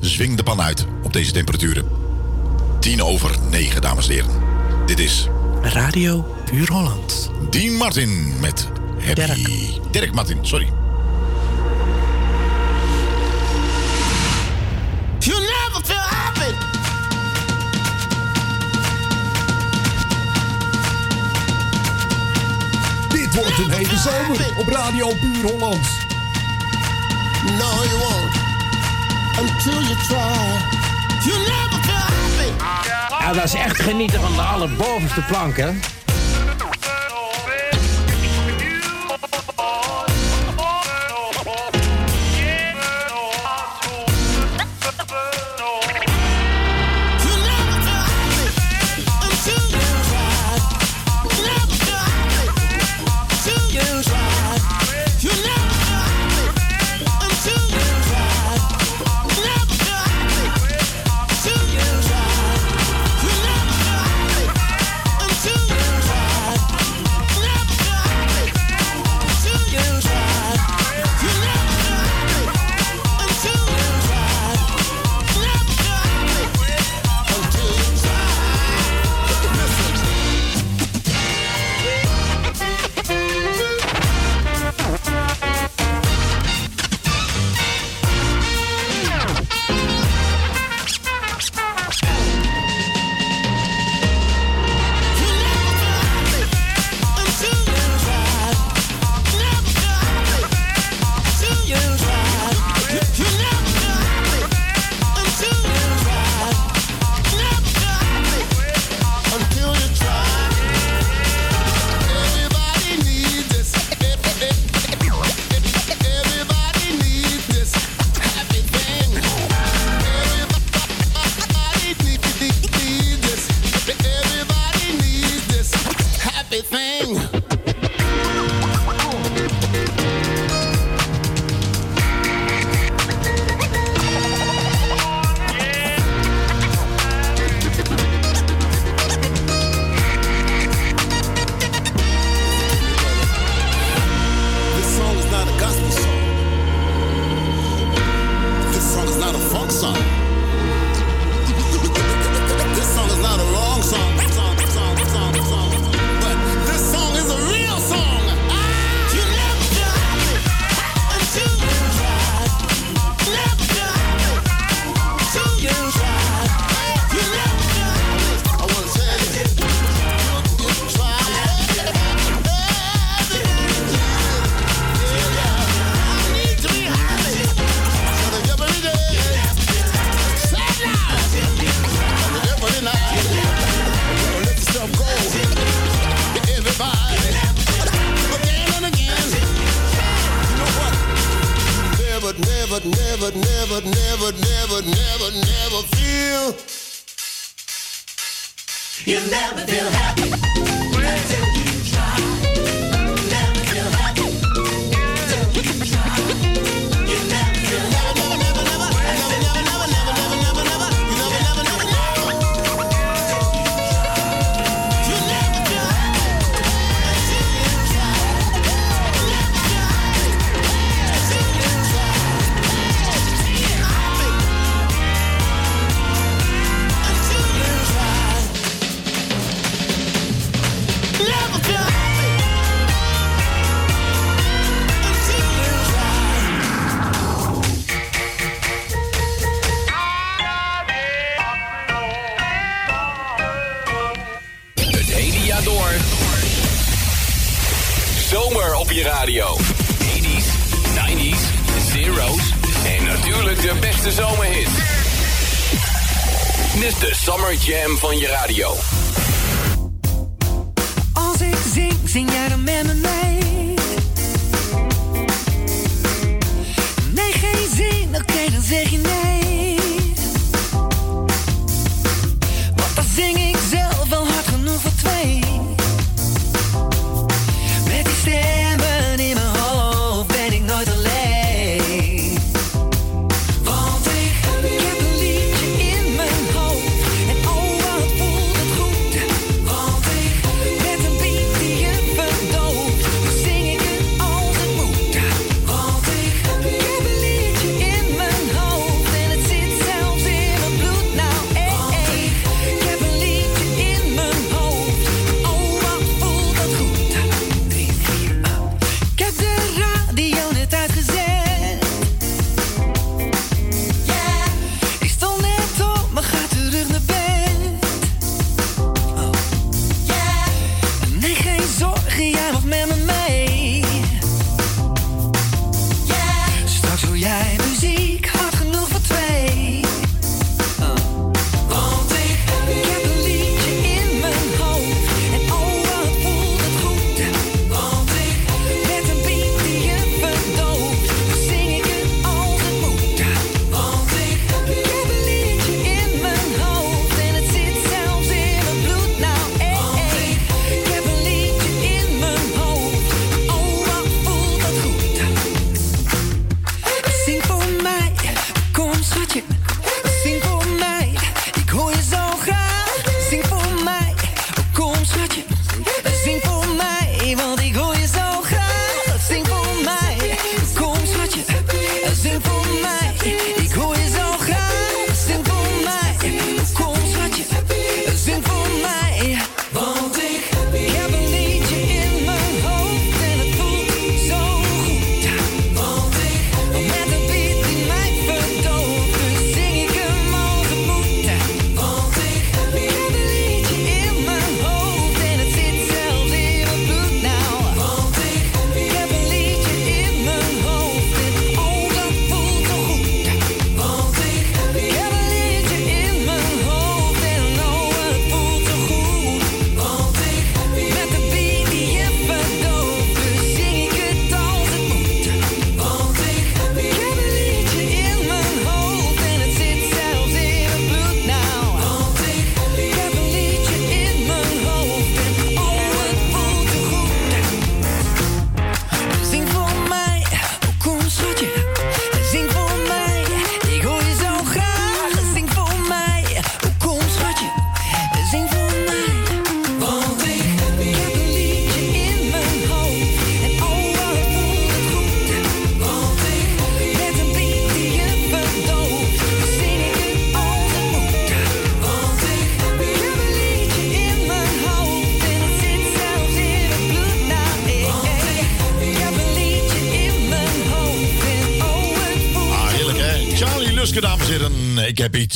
[0.00, 1.84] Zwing de pan uit op deze temperaturen.
[2.80, 4.30] 10 over 9, dames en heren.
[4.86, 5.26] Dit is
[5.62, 7.30] Radio Puur Holland.
[7.50, 8.68] Dean Martin met
[9.00, 9.44] Happy.
[9.90, 10.68] Dirk, Martin, sorry.
[15.18, 15.36] You
[23.42, 25.86] wordt een hele zomer op Radio Puur Holland.
[27.44, 28.34] No, you won't.
[29.40, 30.76] Until you try.
[31.24, 33.24] You never feel happy.
[33.24, 35.70] Ja, dat is echt genieten van de allerbovenste plank, hè?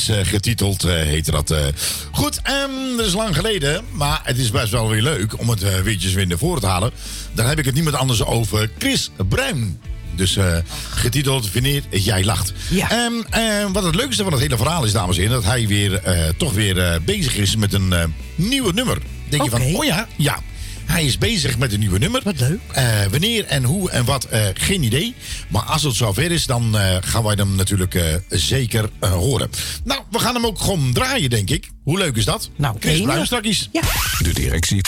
[0.09, 1.51] Eh, getiteld, eh, heette dat.
[1.51, 1.59] Eh.
[2.11, 5.63] Goed, um, dat is lang geleden, maar het is best wel weer leuk om het
[5.63, 6.91] uh, weer naar voren te halen.
[7.33, 8.69] Daar heb ik het niemand anders over.
[8.77, 9.79] Chris Bruin.
[10.15, 10.37] Dus
[10.89, 12.53] getiteld Wanneer jij lacht.
[12.69, 12.89] Ja.
[12.91, 15.67] Ehm, ehm, wat het leukste van het hele verhaal is, dames en heren, dat hij
[15.67, 16.01] weer,
[16.37, 17.93] toch weer bezig is met een
[18.35, 18.97] nieuwe nummer.
[19.29, 20.39] Denk je van, oh ja, ja.
[20.85, 22.21] Hij is bezig met een nieuwe nummer.
[22.23, 22.59] Wat leuk.
[23.11, 25.15] wanneer en hoe en wat, geen idee.
[25.53, 29.49] Maar als het zover is, dan eh, gaan wij hem natuurlijk eh, zeker eh, horen.
[29.83, 31.71] Nou, we gaan hem ook gewoon draaien, denk ik.
[31.83, 32.49] Hoe leuk is dat?
[32.55, 33.27] Nou, Chris Bruin.
[33.71, 33.81] Ja.
[34.19, 34.81] De directie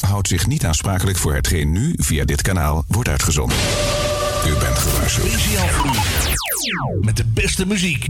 [0.00, 3.56] houdt zich niet aansprakelijk voor hetgeen nu via dit kanaal wordt uitgezonden.
[4.46, 5.32] U bent gewaarschuwd.
[7.00, 8.06] Met de beste muziek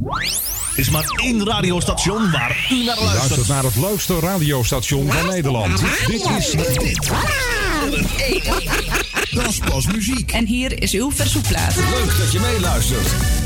[0.75, 2.99] is maar één radiostation waar u naar luistert.
[2.99, 5.83] Luister luistert naar het leukste radiostation van Nederland.
[6.07, 6.51] Dit is...
[6.51, 7.11] Dit.
[9.31, 10.33] Dat is muziek.
[10.33, 11.77] En hier is uw verzoekplaat.
[11.77, 13.40] Leuk dat je meeluistert.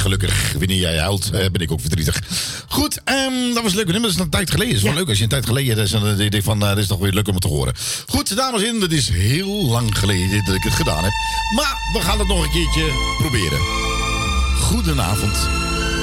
[0.00, 0.52] Gelukkig.
[0.58, 2.22] Wanneer jij huilt, eh, ben ik ook verdrietig.
[2.68, 3.92] Goed, ehm, dat was leuk.
[3.92, 4.74] Dat is een tijd geleden.
[4.74, 5.78] Het is wel leuk als je een tijd geleden...
[5.78, 7.74] Is dan denk ik van, eh, dat is toch weer leuk om het te horen.
[8.06, 8.80] Goed, dames en heren.
[8.80, 11.12] Dat is heel lang geleden dat ik het gedaan heb.
[11.54, 13.58] Maar we gaan het nog een keertje proberen.
[14.60, 15.48] Goedenavond,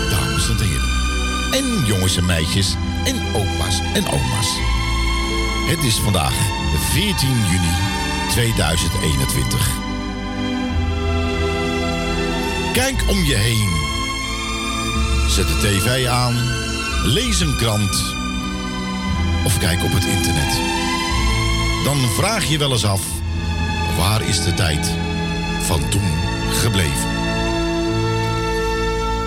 [0.09, 0.97] dames en heren.
[1.51, 2.75] En jongens en meisjes.
[3.05, 4.49] En opa's en oma's.
[5.67, 6.33] Het is vandaag
[6.91, 7.73] 14 juni
[8.29, 9.69] 2021.
[12.73, 13.86] Kijk om je heen.
[15.27, 16.35] Zet de tv aan.
[17.03, 18.15] Lees een krant.
[19.45, 20.59] Of kijk op het internet.
[21.83, 23.01] Dan vraag je wel eens af:
[23.97, 24.93] waar is de tijd
[25.61, 26.11] van toen
[26.51, 27.09] gebleven?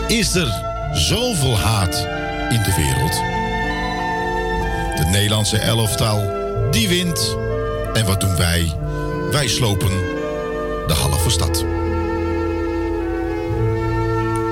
[0.06, 0.62] Is er
[0.93, 1.97] zoveel haat
[2.48, 3.16] in de wereld?
[4.97, 6.31] De Nederlandse elftal,
[6.70, 7.36] die wint.
[7.93, 8.77] En wat doen wij?
[9.31, 9.90] Wij slopen
[10.86, 11.64] de halve stad.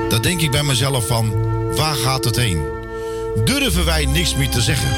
[0.08, 1.34] Dan denk ik bij mezelf van,
[1.74, 2.64] waar gaat het heen?
[3.44, 4.88] Durven wij niks meer te zeggen?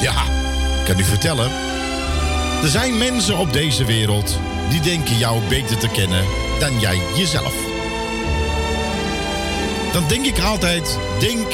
[0.00, 0.24] Ja,
[0.78, 1.50] ik kan u vertellen.
[2.62, 4.38] Er zijn mensen op deze wereld
[4.70, 6.24] die denken jou beter te kennen
[6.58, 7.54] dan jij jezelf.
[9.92, 11.52] Dan denk ik altijd, denk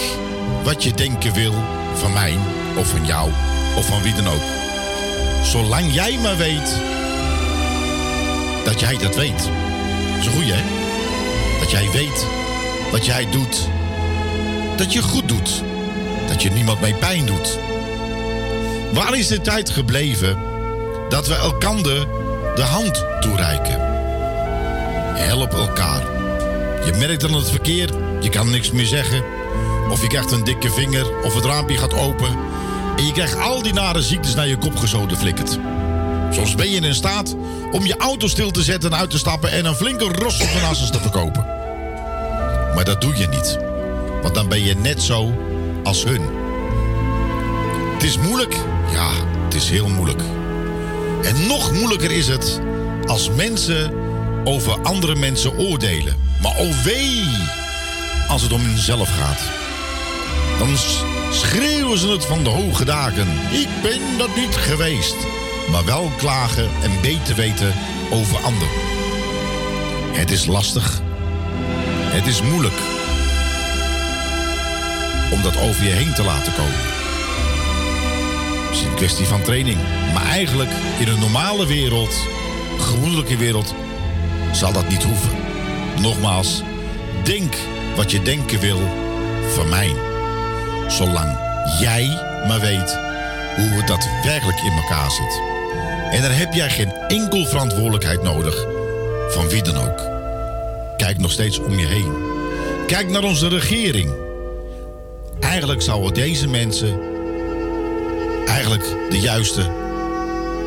[0.62, 1.54] wat je denken wil
[1.94, 2.38] van mij
[2.76, 3.30] of van jou
[3.76, 4.44] of van wie dan ook.
[5.42, 6.80] Zolang jij maar weet
[8.64, 9.50] dat jij dat weet.
[10.24, 10.62] Dat is hè?
[11.60, 12.45] Dat jij weet
[12.90, 13.68] wat jij doet.
[14.76, 15.62] Dat je goed doet.
[16.28, 17.58] Dat je niemand mee pijn doet.
[18.92, 20.38] Waar is de tijd gebleven
[21.08, 22.06] dat we elkander
[22.54, 23.80] de hand toereiken?
[25.14, 26.02] Help elkaar.
[26.84, 27.90] Je merkt dan het verkeer,
[28.20, 29.22] je kan niks meer zeggen.
[29.90, 32.36] Of je krijgt een dikke vinger, of het raampje gaat open.
[32.96, 35.58] En je krijgt al die nare ziektes naar je kop gezoden flikkert.
[36.30, 37.36] Soms ben je in staat
[37.72, 40.52] om je auto stil te zetten en uit te stappen en een flinke ros op
[40.52, 41.55] de nassers te verkopen.
[42.76, 43.58] Maar dat doe je niet.
[44.22, 45.32] Want dan ben je net zo
[45.84, 46.22] als hun.
[47.92, 48.56] Het is moeilijk.
[48.92, 49.10] Ja,
[49.44, 50.22] het is heel moeilijk.
[51.22, 52.60] En nog moeilijker is het
[53.06, 53.92] als mensen
[54.44, 56.16] over andere mensen oordelen.
[56.42, 57.24] Maar oh wee,
[58.28, 59.40] als het om hunzelf gaat.
[60.58, 60.76] Dan
[61.30, 63.28] schreeuwen ze het van de hoge daken.
[63.50, 65.16] Ik ben dat niet geweest.
[65.70, 67.74] Maar wel klagen en beter weten
[68.10, 68.74] over anderen.
[70.12, 71.04] Het is lastig.
[72.16, 72.74] Het is moeilijk.
[75.32, 76.80] Om dat over je heen te laten komen.
[78.66, 79.78] Het is een kwestie van training.
[80.14, 82.26] Maar eigenlijk in een normale wereld,
[82.78, 83.74] gemoedelijke wereld,
[84.52, 85.30] zal dat niet hoeven.
[86.00, 86.62] Nogmaals,
[87.24, 87.54] denk
[87.96, 88.80] wat je denken wil
[89.54, 89.94] van mij.
[90.88, 91.38] Zolang
[91.80, 92.06] jij
[92.48, 92.98] maar weet
[93.56, 95.40] hoe het daadwerkelijk in elkaar zit.
[96.10, 98.66] En daar heb jij geen enkel verantwoordelijkheid nodig
[99.28, 100.15] van wie dan ook.
[101.06, 102.12] Kijk nog steeds om je heen.
[102.86, 104.10] Kijk naar onze regering.
[105.40, 107.00] Eigenlijk zouden deze mensen
[108.46, 109.70] eigenlijk de juiste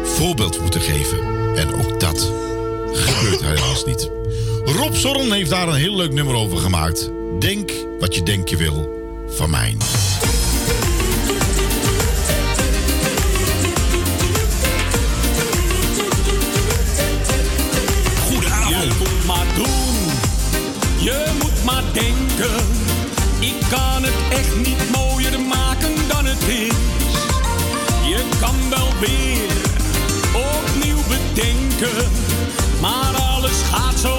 [0.04, 1.20] voorbeeld moeten geven.
[1.56, 2.32] En ook dat
[2.94, 4.10] gebeurt helaas niet.
[4.66, 7.10] Rob Zorn heeft daar een heel leuk nummer over gemaakt.
[7.40, 8.90] Denk wat je denken wil
[9.28, 9.76] van mij.
[18.70, 19.89] Je moet maar doen,
[21.10, 22.56] je moet maar denken.
[23.40, 27.14] Ik kan het echt niet mooier maken dan het is.
[28.12, 29.52] Je kan wel weer
[30.54, 32.12] opnieuw bedenken.
[32.82, 34.19] Maar alles gaat zoals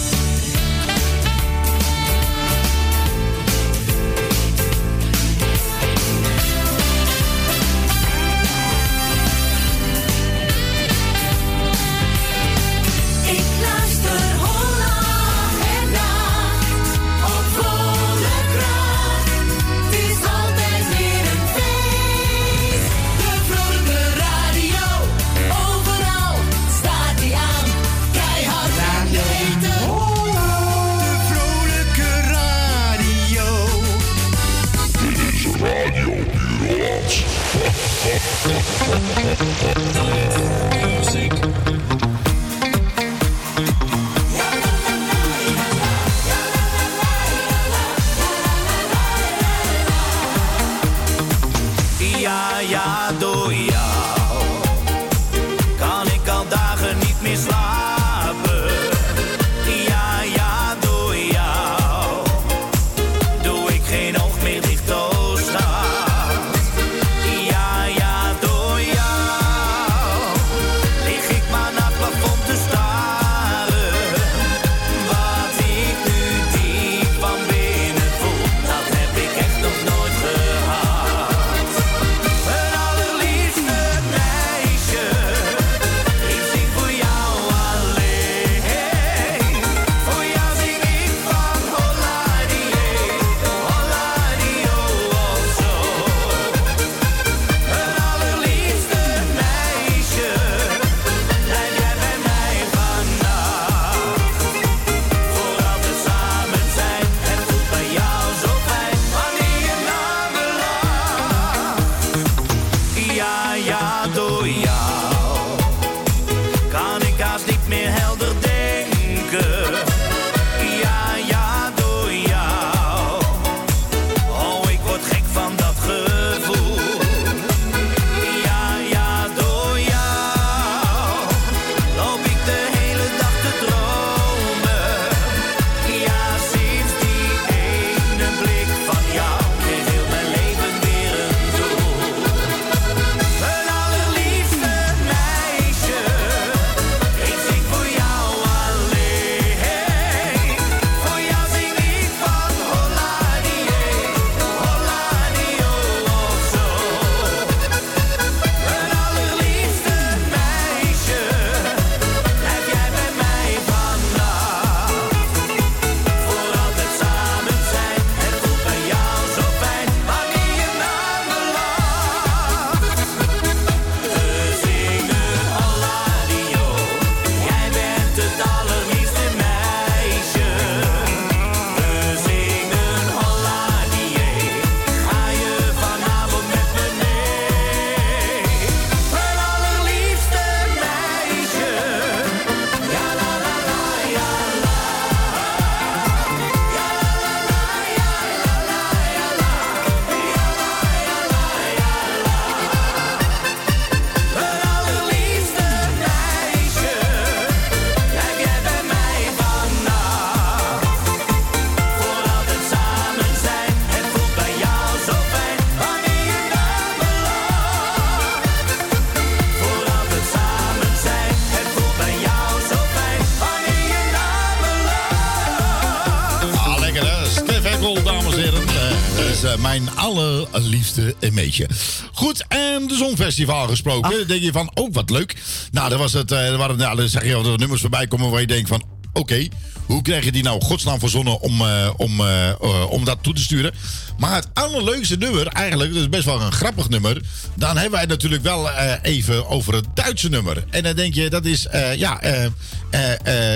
[230.17, 231.69] allerliefste meisje.
[232.11, 234.11] Goed, en de Zonfestival gesproken.
[234.11, 235.35] Dan denk je van, ook oh, wat leuk.
[235.71, 238.07] Nou, dat was het, eh, er waren, nou, dan zeg je dat er nummers voorbij
[238.07, 238.83] komen waar je denkt van...
[239.13, 239.47] Oké,
[239.85, 242.53] hoe krijg je die nou godsnaam verzonnen om, eh, om, eh,
[242.89, 243.73] om dat toe te sturen?
[244.17, 247.21] Maar het allerleukste nummer, eigenlijk, dat is best wel een grappig nummer.
[247.55, 248.69] Dan hebben wij natuurlijk wel
[249.01, 250.63] even over het Duitse nummer.
[250.69, 252.21] En dan denk je, dat is, ja,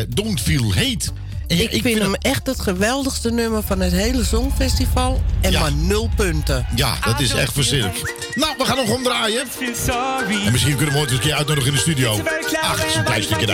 [0.10, 1.10] Don't Feel Hate.
[1.48, 5.22] Ik, vind hem echt het geweldigste nummer van het hele Songfestival.
[5.42, 6.66] En maar nul punten.
[6.76, 8.32] Ja, dat is echt verschrikkelijk.
[8.36, 9.44] Nou, we gaan nog omdraaien.
[10.46, 12.20] En misschien kunnen we ooit eens een keer uitnodigen in de studio.
[12.62, 13.46] Ach, zo'n klein stukje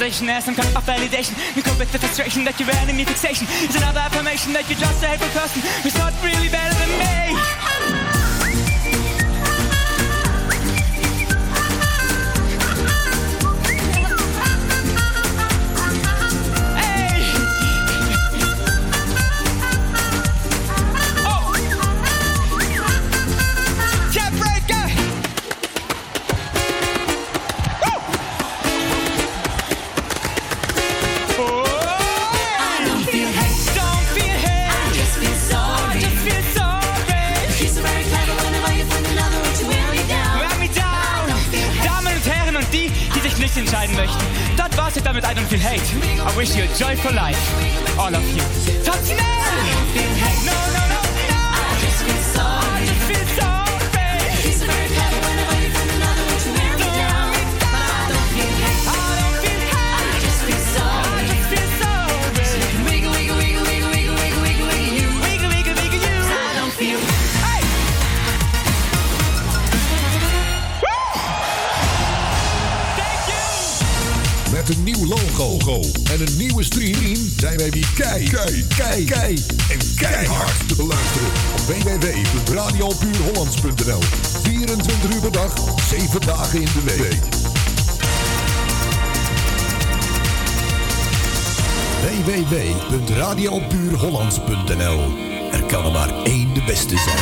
[0.00, 1.36] Validation, There's some kind of validation.
[1.54, 3.46] You cope with the frustration that your enemy fixation.
[3.68, 5.60] Is another affirmation that you're just a hateful person.
[5.82, 7.59] Who's not really better than me.
[86.10, 87.22] Vandaag in de week.
[92.24, 95.00] www.radiopuurhollands.nl
[95.52, 97.18] Er kan er maar één de beste zijn.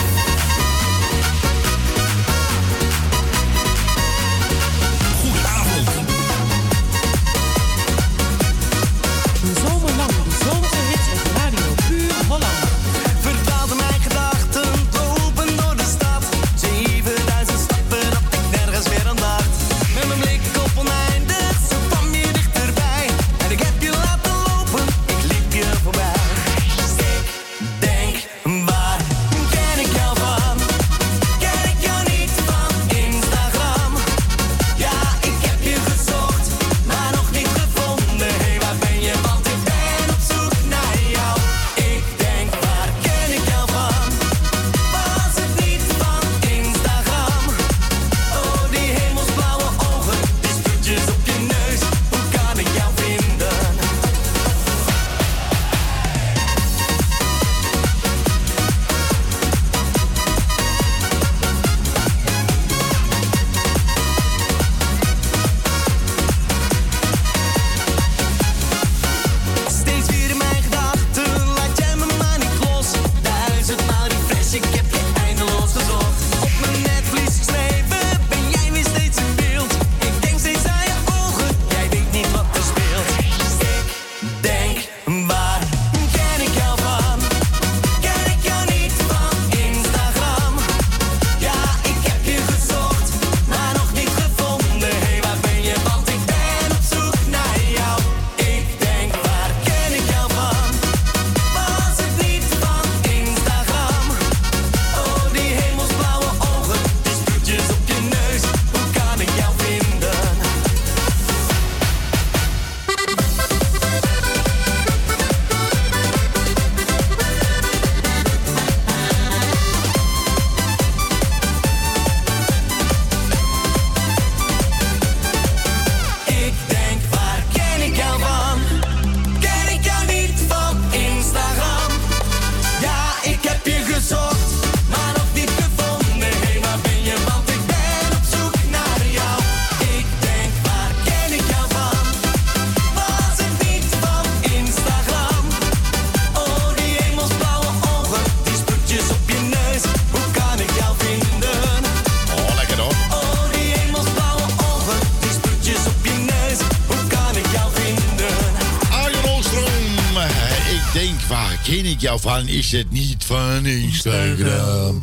[162.18, 165.02] van is het niet van Instagram.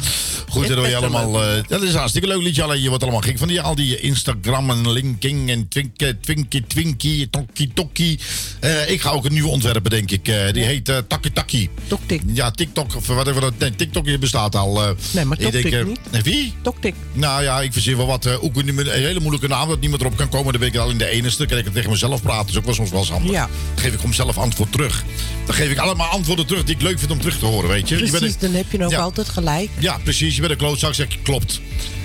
[0.49, 1.43] Goed, dat je allemaal.
[1.43, 2.63] Eh, dat is hartstikke leuk liedje.
[2.63, 6.63] Alleen je wordt allemaal gek van die, al die Instagram en linking en twinkie, twinkie,
[6.67, 8.19] twinkie, tokkie, tokkie.
[8.59, 10.27] Eh, ik ga ook een nieuw ontwerpen, denk ik.
[10.27, 11.69] Eh, die heet uh, Takkie Takkie.
[11.87, 12.21] Toktik.
[12.25, 13.41] Ja, TikTok of whatever.
[13.41, 14.95] Dat, nee, TikTok bestaat al.
[15.11, 16.23] nee, maar TikTok niet.
[16.23, 16.53] Wie?
[16.61, 16.95] Toktik.
[17.13, 18.39] Nou ja, ik verzin wel wat.
[18.39, 20.51] ook een, hele moeilijke naam dat niemand erop kan komen.
[20.51, 22.49] Dan ben ik al in de ene Dan kan ik het tegen mezelf praten.
[22.49, 23.31] is ook wel soms wel eens handig.
[23.31, 23.49] Ja.
[23.73, 25.03] Dan geef ik hem zelf antwoord terug.
[25.45, 27.89] Dan geef ik allemaal antwoorden terug die ik leuk vind om terug te horen, weet
[27.89, 27.95] je.
[27.95, 29.69] Precies, dan heb je ook altijd gelijk.
[29.79, 30.35] Ja, precies.
[30.35, 31.61] Je bent een klootzak, zeg klopt.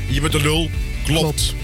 [0.08, 0.70] Je bent een lul,
[1.04, 1.54] klopt.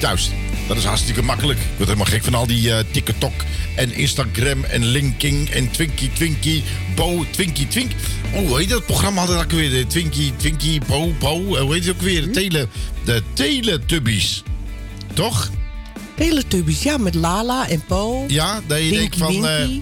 [0.00, 0.30] Juist.
[0.66, 1.58] Dat is hartstikke makkelijk.
[1.58, 3.32] Ik word helemaal gek van al die eh, TikTok
[3.76, 6.62] en Instagram en Linking en Twinkie Twinkie,
[6.94, 7.90] Bo, Twinkie Twink.
[8.32, 9.70] Oh, hoe heet dat programma hadden ook weer?
[9.70, 11.56] De Twinkie Twinkie, Bo, Bo.
[11.56, 12.22] Eh, hoe heet het ook weer?
[12.22, 12.68] De, tele,
[13.04, 14.42] de Teletubbies.
[15.12, 15.50] Toch?
[16.16, 18.24] Teletubbies, ja, met Lala en Po.
[18.28, 19.32] Ja, dat denk eh, ik van.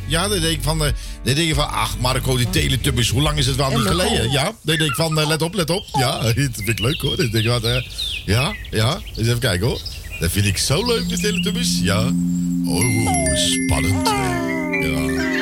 [0.06, 0.84] Ja, dat je ik van.
[0.84, 0.88] Uh,
[1.24, 4.30] dan denk je van, ach Marco, die Teletubbies, hoe lang is het wel nog geleden?
[4.30, 5.84] Ja, dan denk ik van, eh, let op, let op.
[5.92, 7.16] Ja, dat vind ik leuk hoor.
[7.16, 7.82] Dan denk ik eh,
[8.24, 9.80] ja, ja, eens even kijken hoor.
[10.20, 11.80] Dat vind ik zo leuk, de Teletubbies.
[11.82, 12.12] Ja.
[12.66, 14.08] Oh, spannend.
[14.80, 15.33] Ja.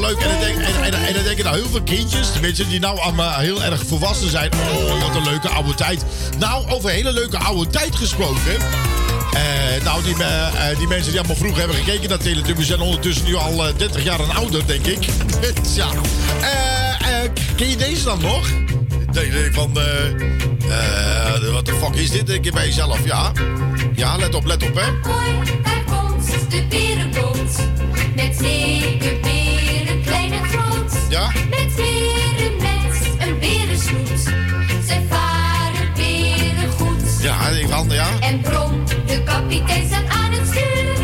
[0.00, 0.18] Leuk.
[0.18, 3.62] En dan denk, en, en, denken nou heel veel kindjes, tenminste die nou allemaal heel
[3.62, 4.50] erg volwassen zijn.
[4.52, 6.04] Oh, wat een leuke oude tijd.
[6.38, 8.56] Nou, over hele leuke oude tijd gesproken.
[9.32, 12.80] Eh, nou, die, eh, eh, die mensen die allemaal vroeger hebben gekeken naar Teletubbies zijn
[12.80, 15.04] ondertussen nu al eh, 30 jaar en ouder, denk ik.
[15.74, 15.88] ja.
[16.40, 18.48] Eh, eh, ken je deze dan nog?
[19.12, 20.06] Nee, van, eh,
[20.70, 22.26] eh, wat de fuck is dit?
[22.26, 23.32] Denk je bij jezelf, ja.
[23.94, 25.10] Ja, let op, let op, hè.
[25.62, 27.56] Daar komt de berenboot.
[28.14, 28.40] Met
[31.16, 31.32] Ja?
[31.50, 34.22] Met beren, met een berensnoet.
[34.86, 37.22] Zij varen beren goed.
[37.22, 38.08] Ja, ik van, ja.
[38.20, 40.96] En Brom, de kapitein, staat aan het stuur.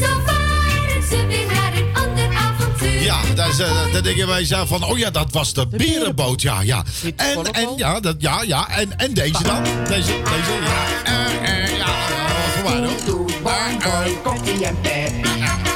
[0.00, 3.02] Zo varen ze weer naar een ander avontuur.
[3.02, 6.42] Ja, daar, is, eh, daar denken wij zelf van, oh ja, dat was de berenboot,
[6.42, 6.82] ja, ja.
[7.16, 9.62] En, en, ja, dat, ja, ja, en, en deze dan?
[9.62, 11.42] Deze, deze, ja.
[11.42, 11.94] Eh, ja,
[12.64, 12.78] mij
[13.86, 14.04] hoor.
[14.04, 14.22] Eh.
[14.22, 15.28] Kokkie en Peppy,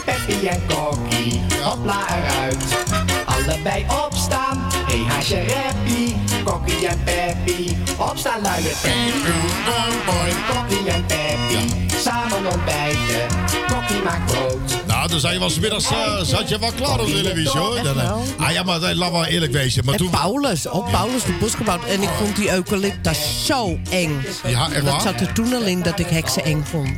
[0.05, 2.88] Peppy en Kokkie, hopla eruit.
[3.49, 6.17] Allebei opstaan, hey, haasje reppie.
[6.45, 8.71] Kokkie en Peppy, opstaan luide
[10.49, 13.48] Kokkie en Peppy, samen ontbijten.
[13.73, 14.57] Kokkie maakt brood.
[14.87, 17.83] Nou, dan zijn je wel 's middags, eh, zat je wel klaar op televisie, hoor.
[17.83, 17.99] Dan,
[18.39, 19.85] ah ja, maar laat maar eerlijk wezen.
[19.85, 20.11] Maar En toen...
[20.11, 21.85] Paulus, oh Paulus de bosgebouwd.
[21.85, 24.25] En ik vond die eucalyptus zo eng.
[24.47, 24.93] Ja, echt waar?
[24.93, 26.91] Dat zat er toen al in dat ik heksen eng vond.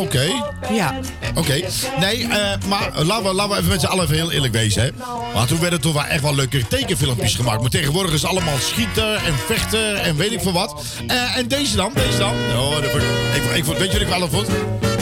[0.00, 0.26] Oké.
[0.72, 0.94] Ja.
[1.34, 1.60] Oké.
[2.00, 2.28] Nee, eh,
[2.68, 4.90] maar laten we, laten we even met z'n allen even heel eerlijk wezen, hè.
[5.34, 7.60] Maar toen werden toch wel echt wel leuke tekenfilmpjes gemaakt.
[7.60, 10.82] Maar tegenwoordig is het allemaal schieten en vechten en weet ik veel wat.
[11.06, 12.34] Eh, en deze dan, deze dan.
[12.56, 13.08] Oh, dat vond ik,
[13.54, 14.48] ik, vond- ik weet je wat ik wel vond?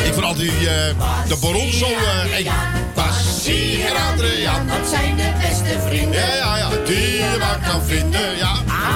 [0.07, 2.47] Ik vond altijd die, eh, de baron zo eh, eng.
[2.95, 4.67] Bassie en Adriaan.
[4.67, 6.21] Dat zijn de beste vrienden.
[6.21, 6.69] Ja, ja, ja.
[6.87, 8.53] Die je maar kan vinden, ja.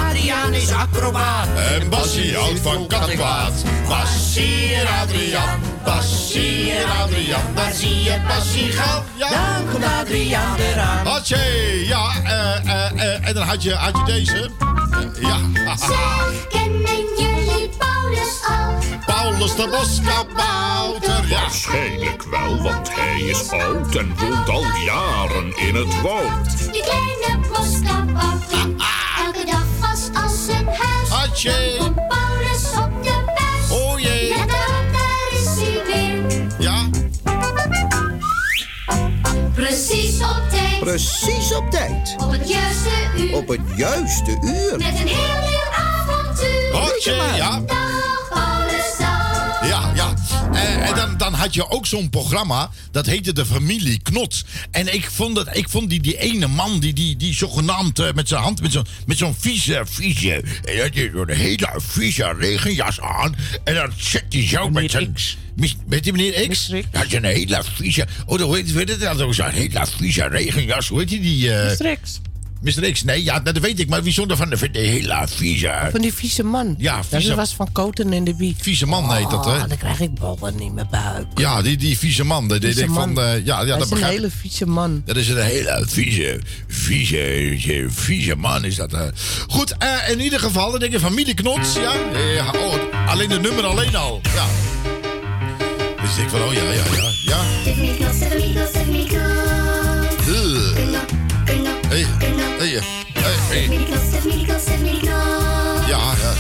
[0.09, 1.49] Adriaan is acrobaat.
[1.81, 3.53] En Bassie houdt van kattenkwaad.
[3.89, 5.61] Bassie en Adriaan.
[5.85, 7.55] Bassie en Adriaan.
[7.55, 9.03] Daar zie je Bassie gaan.
[9.17, 9.29] Ja.
[9.29, 11.07] Dan komt Adriaan eraan.
[11.07, 11.37] Hatje,
[11.87, 12.11] ja.
[12.25, 14.51] eh, eh, eh, en dan had je, had je deze.
[15.21, 15.39] Ja.
[15.77, 18.70] Zeg, kennen jullie Paulus al?
[19.11, 21.29] Paulus de boskabouter.
[21.29, 21.41] Ja.
[21.41, 26.73] Waarschijnlijk wel, want hij is oud en woont al jaren in het woud.
[26.73, 28.59] Die kleine boskabouter.
[29.25, 31.09] Elke dag was als een huis.
[31.09, 31.77] Hatje.
[31.79, 33.81] Komt Paulus op de buis.
[33.81, 34.29] Oh jee.
[34.29, 36.47] Let op, daar is hij weer.
[36.59, 36.89] Ja.
[39.55, 40.81] Precies op tijd.
[40.81, 42.17] Precies op tijd.
[42.19, 43.35] Op het juiste uur.
[43.35, 44.77] Op het juiste uur.
[44.77, 46.69] Met een heel nieuw avontuur.
[47.05, 47.51] Ja.
[47.51, 47.91] Dag, dag.
[47.91, 48.00] Ja,
[50.61, 54.45] Eh, en dan, dan had je ook zo'n programma, dat heette De Familie Knots.
[54.71, 58.13] En ik vond, dat, ik vond die, die ene man, die, die, die zogenaamd eh,
[58.13, 60.33] met zijn hand, met zo'n met zo'n vieze, vieze,
[60.65, 63.37] en dat is zo'n hele vieze regenjas aan.
[63.65, 65.15] En dan zet hij zo met zijn...
[65.87, 66.67] Weet je meneer X?
[66.93, 68.07] Ja, zo'n hele vieze...
[68.27, 69.19] Oh, dat weet, weet het dat
[69.53, 70.89] hele vieze regenjas.
[70.89, 71.21] Hoe heet die?
[71.21, 71.99] die eh, Mr.
[72.03, 72.21] X.
[72.63, 72.93] Mr.
[72.93, 73.89] X, nee, ja, dat weet ik.
[73.89, 75.89] Maar wie zonder van de, de hele vieze...
[75.91, 76.75] Van die vieze man.
[76.79, 78.57] Ja, vieze- Dat was van Koten en de Wiet.
[78.61, 79.51] Vieze man heet dat, hè?
[79.51, 81.27] Oh, dan krijg ik bollen in mijn buik.
[81.35, 82.49] Ja, die, die vieze man.
[82.49, 83.25] Die, die denk van, man.
[83.25, 85.03] eh, ja, ja, dat dat is een begrijp hele vieze man.
[85.05, 88.97] Dat is een hele vieze, vieze, vieze man is dat.
[89.49, 91.93] Goed, eh, in ieder geval, dan denk je familie Knots, ja.
[92.55, 92.75] oh,
[93.09, 94.47] alleen de nummer alleen al, ja.
[96.03, 97.41] Dus ik denk van, oh ja, ja, ja, ja.
[101.91, 102.83] Hey, hey, hey,
[103.49, 103.69] hey.
[105.89, 106.33] Ja, ja.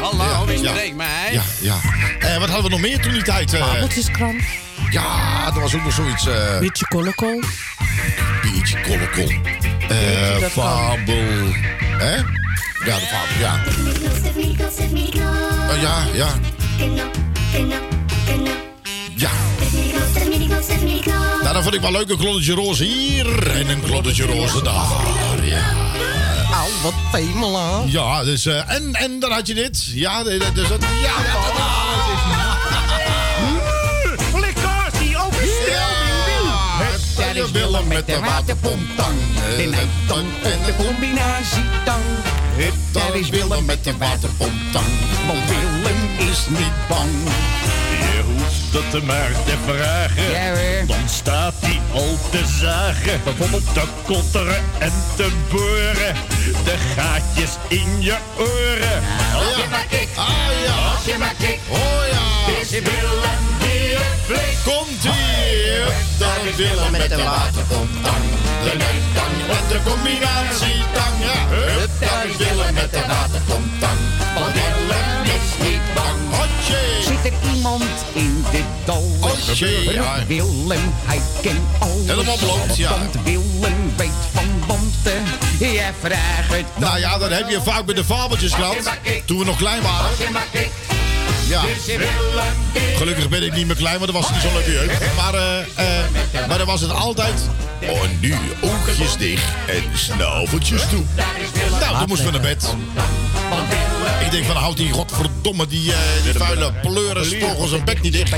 [0.00, 0.70] Hallo, wie ja.
[0.70, 1.28] spreekt mij?
[1.32, 1.76] Ja, ja.
[2.18, 3.54] Eh, wat hadden we nog meer toen die tijd?
[3.54, 3.66] eh?
[3.66, 4.42] Fabeltjeskrant.
[4.90, 6.26] Ja, er was ook nog zoiets.
[6.26, 7.40] eh Beetje kolokol.
[8.42, 9.32] Beetje kolokol.
[9.88, 10.64] Eh dat van?
[10.64, 11.52] fabel.
[11.98, 12.14] Hè?
[12.84, 13.60] Ja, de fabel, ja.
[15.70, 16.28] Oh, ja, ja.
[16.78, 17.89] Ja.
[21.60, 22.18] Nou, dan vond ik wel leuk.
[22.18, 24.88] Een kloddetje roze hier en een kloddetje roze daar.
[25.42, 25.62] Ja.
[26.52, 27.82] Au, wat femela.
[27.86, 29.84] Ja, dus, eh, en, en dan had je dit.
[29.84, 31.12] Ja, dus dat, ja,
[37.16, 39.16] Dat is Willem met de waterpomptang.
[40.06, 42.02] tang en de combinatietang.
[42.92, 44.86] Dat is Willem met de waterpomptang.
[45.26, 47.10] Want Willem is niet bang.
[48.20, 50.86] Je hoeft het maar te vragen.
[50.86, 53.20] Dan staat hij al te zagen.
[53.24, 56.14] Bijvoorbeeld te kotteren en te boren.
[56.64, 59.02] De gaatjes in je oren.
[59.34, 60.26] Als je maar kikt, Ah
[60.66, 60.74] ja.
[60.94, 61.60] als je maar kikt.
[61.68, 62.52] Oh ja.
[62.60, 64.62] Is Willem die het flikt.
[64.64, 65.84] Komt ie.
[66.18, 68.24] Dat is Willem met de waterpomptang.
[68.64, 71.14] De nettang en de combinatietang.
[71.26, 71.38] Ja.
[71.54, 73.98] Hup, dat is Willem met de waterpomptang.
[74.34, 76.29] Want Willem is niet bang.
[77.04, 79.16] Zit er iemand in dit dal?
[79.20, 80.26] Hotje, ja.
[80.26, 82.06] Willem, hij kent alles.
[82.06, 82.90] Helemaal bloot, ja.
[82.90, 85.12] Want Willem weet van bonte.
[85.58, 88.90] Jij vraagt het Nou ja, dan heb je vaak bij de fabeltjeskrant.
[89.24, 90.10] Toen we nog klein waren.
[91.48, 91.62] Ja.
[92.96, 95.14] Gelukkig ben ik niet meer klein, want dat was niet zo'n leuke jeugd.
[95.16, 97.48] Maar, eh, eh, maar dan was het altijd...
[97.88, 101.04] Oh, nu oogjes dicht en snauweltjes toe.
[101.80, 102.74] Nou, toen moesten we naar bed.
[104.30, 108.12] Ik denk van, houdt die godverdomme, die, eh, die vuile pleuren spogel zijn bek niet
[108.12, 108.30] dicht.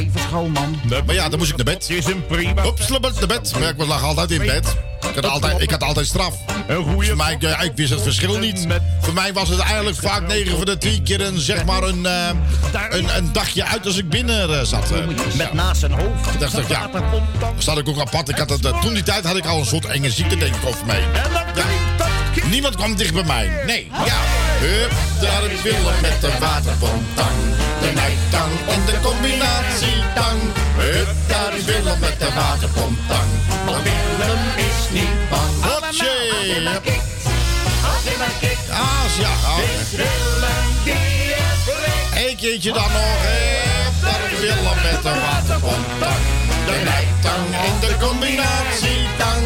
[1.06, 1.90] Maar ja, dan moest ik naar bed.
[1.90, 2.62] Is een prima.
[2.62, 3.52] Hups, naar bed.
[3.59, 4.77] Maar ik lag altijd in bed.
[5.09, 6.35] Ik had altijd, ik had altijd straf.
[6.66, 8.66] Een goeie Voor mij, eh, ik wist het verschil niet.
[9.01, 12.06] Voor mij was het eigenlijk vaak 9 van de 10 keer een, zeg maar een,
[12.06, 12.28] eh,
[12.90, 14.90] een, een dagje uit als ik binnen zat.
[15.36, 16.35] Met naast zijn hoofd.
[16.35, 16.90] Ik dacht, ik, ja,
[17.59, 18.28] zat ik ook apart.
[18.28, 20.66] Ik had het, toen die tijd had ik al een soort enge ziekte, denk ik,
[20.66, 21.01] over mij.
[21.55, 21.81] Ja.
[22.44, 23.50] Niemand kwam dicht bij mij.
[23.66, 24.20] Nee, ja.
[24.59, 27.36] Hup, daar is Willem met de waterpomptang.
[27.80, 30.40] De nijtang en de combinatietang.
[30.76, 33.28] Hup, daar is Willem met de waterpomptang.
[33.66, 35.72] Want Willem is niet bang.
[35.72, 36.10] Hotje.
[36.34, 36.80] Als je maar
[38.40, 39.30] kikt, Ah, ja.
[42.28, 43.22] Eén keertje dan nog.
[43.22, 46.20] Hup, daar is Willem met de waterpomptang.
[46.66, 49.44] De nijtang en de combinatietang.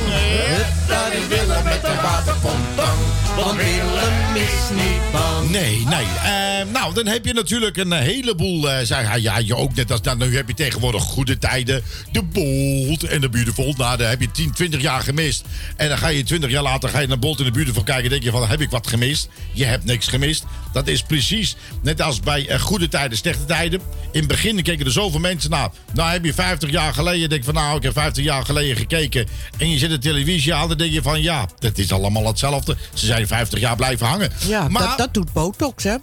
[0.48, 3.25] Hup, daar is Willem met de waterpomptang.
[3.36, 5.50] Want Willem is niet bang.
[5.50, 6.04] Nee, nee.
[6.24, 8.70] Eh, nou, dan heb je natuurlijk een heleboel.
[8.70, 10.00] eh zei hij, ja, je ook net als.
[10.00, 11.82] Nou, nu heb je tegenwoordig goede tijden.
[12.12, 13.74] De Bold en de Beautiful.
[13.76, 15.44] Nou, daar heb je 10, 20 jaar gemist.
[15.76, 18.04] En dan ga je 20 jaar later ga je naar Bold en de Beautiful kijken.
[18.04, 19.28] En denk je van, heb ik wat gemist?
[19.52, 20.44] Je hebt niks gemist.
[20.72, 23.80] Dat is precies net als bij eh, goede tijden, slechte tijden.
[24.12, 25.70] In het begin keken er zoveel mensen naar.
[25.92, 27.28] Nou, heb je 50 jaar geleden.
[27.28, 29.26] Denk van, nou, ik heb 50 jaar geleden gekeken.
[29.58, 30.68] En je zet de televisie aan.
[30.68, 32.76] Dan denk je van, ja, dat is allemaal hetzelfde.
[32.94, 34.32] Ze zijn 50 jaar blijven hangen.
[34.46, 35.96] Ja, maar, dat, dat doet Botox, hè?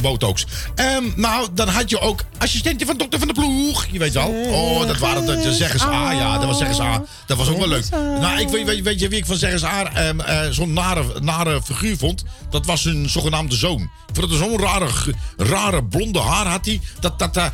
[0.00, 0.46] Botox.
[0.74, 3.86] Ehm, nou, dan had je ook assistenten van dokter van de ploeg.
[3.90, 4.28] Je weet wel.
[4.28, 6.12] Oh, dat waren de, de A.
[6.12, 7.02] Ja, dat was zeggers A.
[7.26, 7.90] Dat was ook wel leuk.
[7.90, 11.96] Nou, ik weet, weet, je wie ik van A ehm, eh, zo'n nare, nare figuur
[11.96, 12.24] vond?
[12.50, 13.80] Dat was een zogenaamde zoon.
[13.82, 14.88] Ik vond het zo'n rare,
[15.36, 16.80] rare blonde haar had hij.
[17.00, 17.46] Dat, dat, eh,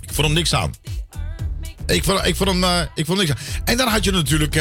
[0.00, 0.74] ik vond hem niks aan.
[1.86, 3.38] Ik vond, ik vond hem eh, ik vond niks aan.
[3.64, 4.60] En dan had je natuurlijk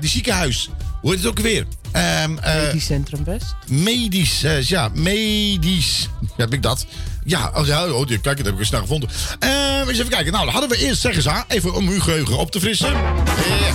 [0.00, 0.68] die ziekenhuis.
[1.00, 1.66] Hoe heet het ook weer?
[1.92, 3.54] Ehm, eh, Medisch Centrum West.
[3.66, 6.08] Medisch, eh, ja, medisch.
[6.36, 6.86] Heb ik dat?
[7.24, 9.08] Ja, oh, ja oh, die- kijk, dat heb ik eens snel gevonden.
[9.38, 9.50] Eh,
[9.88, 10.32] eens even kijken.
[10.32, 12.90] Nou, dan hadden we eerst zeggen ze aan, even om uw geheugen op te frissen.
[12.92, 13.72] Ja.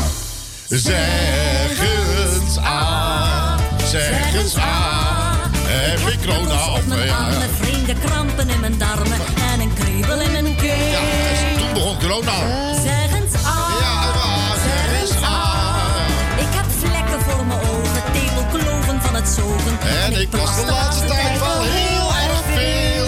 [0.77, 3.59] Zeg eens aan,
[3.91, 5.51] zeg eens aan.
[5.65, 7.27] Heb ik corona of ja, ja.
[7.29, 9.19] Met vreemde krampen in mijn darmen
[9.51, 10.99] en een kriebel in mijn keel.
[11.57, 12.31] Toen begon corona.
[19.37, 23.05] En ik was de laatste tijd wel heel erg veel.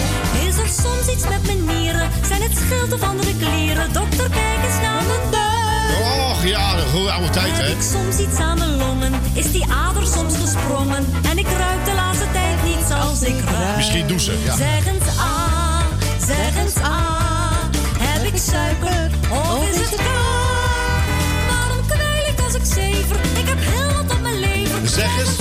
[0.48, 2.10] Is er soms iets met mijn nieren?
[2.28, 3.92] Zijn het schild of andere kleren?
[3.92, 6.00] Dokter, kijk eens naar mijn buik.
[6.30, 7.62] Och ja, de goede oude tijd, hè.
[7.62, 9.12] Heb ik soms iets aan mijn longen?
[9.32, 11.06] Is die ader soms gesprongen?
[11.30, 13.76] En ik ruik de laatste tijd niet zoals ik ruik.
[13.76, 14.56] Misschien douchen, ja.
[14.56, 15.86] Zeg eens aan,
[16.26, 17.70] zeg eens aan.
[17.98, 21.04] Heb ik suiker of is het koud?
[21.50, 23.16] Waarom kwijl ik als ik zever?
[23.38, 24.88] Ik heb heel wat op mijn leven.
[24.88, 25.36] Zeg eens,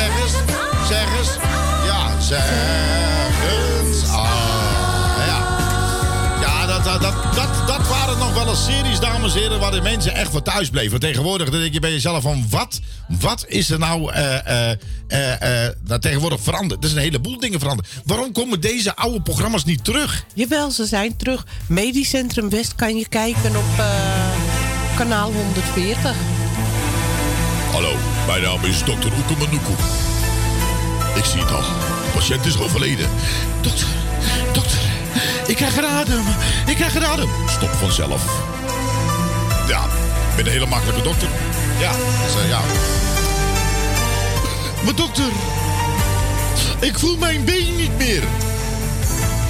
[0.00, 0.32] zeg eens,
[0.88, 1.30] zeg eens.
[1.84, 2.50] Ja, zeg
[3.50, 5.26] eens aan.
[5.26, 5.40] Ja,
[6.40, 9.70] ja dat, dat, dat, dat, dat waren nog wel alle series, dames en heren, waar
[9.70, 11.00] de mensen echt voor thuis bleven.
[11.00, 12.80] Tegenwoordig dan denk je bij jezelf van, wat,
[13.20, 16.82] wat is er nou, eh, eh, eh, nou tegenwoordig veranderd?
[16.82, 17.88] Er zijn een heleboel dingen veranderd.
[18.04, 20.24] Waarom komen deze oude programma's niet terug?
[20.34, 21.46] Jawel, ze zijn terug.
[21.66, 23.84] Medisch Centrum West kan je kijken op
[24.96, 26.14] kanaal 140.
[27.72, 29.72] Hallo, mijn naam is dokter Oekemanuku.
[31.14, 31.60] Ik zie het al.
[31.60, 33.08] De patiënt is overleden.
[33.60, 33.86] Dokter,
[34.52, 34.78] dokter,
[35.46, 36.24] ik krijg een adem.
[36.66, 37.28] Ik krijg een adem.
[37.48, 38.22] Stop vanzelf.
[39.68, 41.28] Ja, ik ben een hele makkelijke dokter.
[41.78, 42.60] Ja, dus, eh, ja.
[44.84, 45.28] Maar dokter,
[46.80, 48.22] ik voel mijn been niet meer.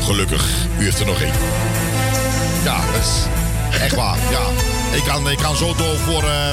[0.05, 0.45] Gelukkig,
[0.79, 1.33] u heeft er nog één.
[2.65, 4.17] Ja, dat is echt waar.
[4.31, 4.41] Ja,
[4.97, 6.23] ik kan, ik kan zo door voor...
[6.25, 6.51] eh,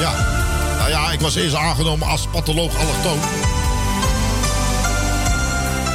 [0.00, 0.37] ja,
[0.88, 3.18] nou ja, ik was eerst aangenomen als patholoog allochtoon.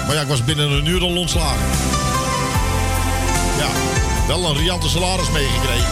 [0.05, 1.65] Maar ja, ik was binnen een uur al ontslagen.
[3.57, 3.69] Ja,
[4.27, 5.91] wel een riante salaris meegekregen.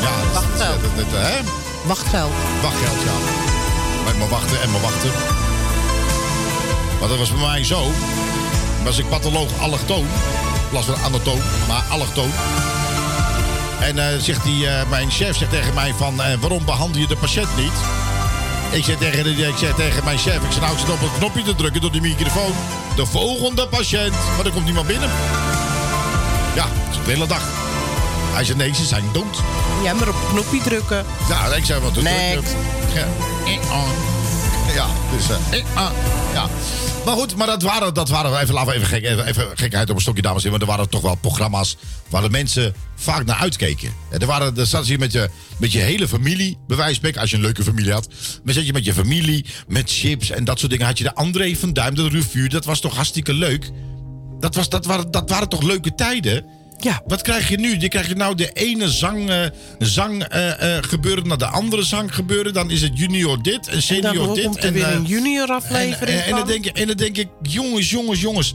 [0.00, 1.40] Ja, dat, dat, dat, hè?
[1.84, 2.32] Wachtgeld.
[2.62, 3.16] Wachtgeld, ja.
[4.04, 5.10] Met maar wachten en maar wachten.
[7.00, 7.90] Maar dat was bij mij zo.
[8.84, 10.06] Was ik patholoog allochtoon.
[10.54, 12.30] In plaats van anatoom, maar allochtoon.
[13.80, 16.22] En eh, zegt die, eh, mijn chef zegt tegen mij van...
[16.22, 17.72] eh, waarom behandel je de patiënt niet?
[18.70, 20.34] Ik zeg, tegen ik zeg tegen mijn chef...
[20.34, 22.52] Ik zeg, nou, ik zit op een knopje te drukken door die microfoon.
[22.96, 24.14] De volgende patiënt.
[24.36, 25.10] Maar er komt niemand binnen.
[26.54, 27.42] Ja, dat is de hele dag.
[28.32, 29.42] Hij zegt, nee, ze zijn dood.
[29.82, 31.04] Ja, maar op het knopje drukken.
[31.28, 32.54] Ja, ik zei, wat doet Next.
[32.94, 33.06] Ja,
[34.74, 35.26] ja, dus...
[36.32, 36.48] ja.
[37.06, 39.90] Maar goed, maar dat waren, dat waren even, laten we even, gek, even, even gekheid
[39.90, 40.66] op een stokje, dames en heren.
[40.66, 41.76] Maar er waren toch wel programma's
[42.08, 43.92] waar de mensen vaak naar uitkeken.
[44.10, 47.36] En er, waren, er zat je met je, met je hele familie, bij als je
[47.36, 48.08] een leuke familie had.
[48.44, 50.86] Dan zat je met je familie, met chips en dat soort dingen.
[50.86, 53.70] Had je de André van Duim, de revue, dat was toch hartstikke leuk.
[54.40, 56.44] Dat, was, dat, waren, dat waren toch leuke tijden?
[56.78, 57.02] Ja.
[57.06, 57.78] Wat krijg je nu?
[57.78, 59.40] Je krijgt nou de ene zang, eh,
[59.78, 62.52] zang eh, eh, gebeuren naar de andere zang gebeuren.
[62.52, 64.44] Dan is het junior dit en En senior dan dit.
[64.44, 66.96] komt er weer eh, een junior en, aflevering en, en, dan denk ik, en dan
[66.96, 68.54] denk ik, jongens, jongens, jongens.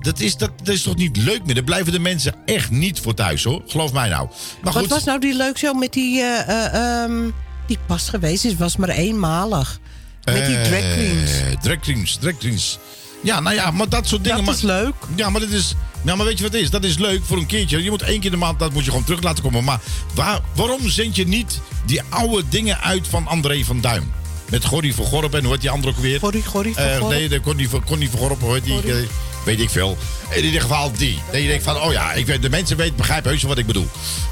[0.00, 1.54] Dat is, dat, dat is toch niet leuk meer?
[1.54, 3.62] Daar blijven de mensen echt niet voor thuis, hoor.
[3.66, 4.28] Geloof mij nou.
[4.62, 7.30] Maar Wat was nou die leuk show met die, eh, eh, ehm,
[7.66, 8.56] die pas geweest is?
[8.56, 9.78] Was maar eenmalig.
[10.24, 11.30] Met die drag queens.
[11.62, 12.78] Drag queens, drag queens.
[13.22, 14.44] Ja, nou ja, maar dat soort dingen.
[14.44, 14.94] Dat is maar, leuk.
[15.16, 15.74] Ja, maar dat is.
[16.04, 16.70] Ja, maar weet je wat het is?
[16.70, 17.82] Dat is leuk voor een keertje.
[17.82, 19.64] Je moet één keer in de maand, dat moet je gewoon terug laten komen.
[19.64, 19.80] Maar
[20.14, 24.12] waar, waarom zend je niet die oude dingen uit van André van Duin?
[24.50, 26.18] Met Gordy van Gorp en hoe heet die andere ook weer?
[26.18, 27.10] Gordy, Gordy van Eh, Gorp.
[27.12, 28.92] Nee, de Connie van, van Gorp, hoe heet die?
[28.92, 28.96] eh,
[29.44, 29.96] weet ik veel.
[30.30, 31.18] In ieder geval die.
[31.32, 33.66] Dat je denkt van, oh ja, ik weet, de mensen weten, begrijpen heus wat ik
[33.66, 33.88] bedoel.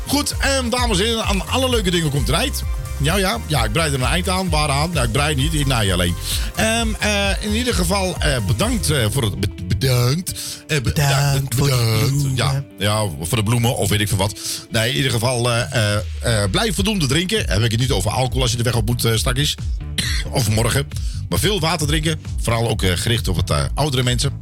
[0.06, 2.62] Goed, en dames en heren, aan alle leuke dingen komt eruit.
[3.02, 4.50] Ja, ja, ja, ik breid er een eind aan.
[4.50, 4.90] Waaraan?
[4.92, 6.14] Nou, ik breid niet, ik naai alleen.
[6.54, 8.16] Ehm, eh, in ieder geval,
[8.46, 9.34] bedankt voor het...
[9.78, 10.32] be- bedankt.
[10.66, 11.54] Eh, bedankt.
[11.54, 12.38] voor de bedankt.
[12.38, 14.38] Ja, ja, voor de bloemen of weet ik veel wat.
[14.70, 17.38] Nee, in ieder geval, eh, eh, eh, blijf voldoende drinken.
[17.48, 19.54] Heb ik het niet over alcohol als je de weg op moet eh, straks.
[20.32, 20.88] of morgen.
[21.28, 22.20] Maar veel water drinken.
[22.40, 24.32] Vooral ook gericht op het oudere mensen.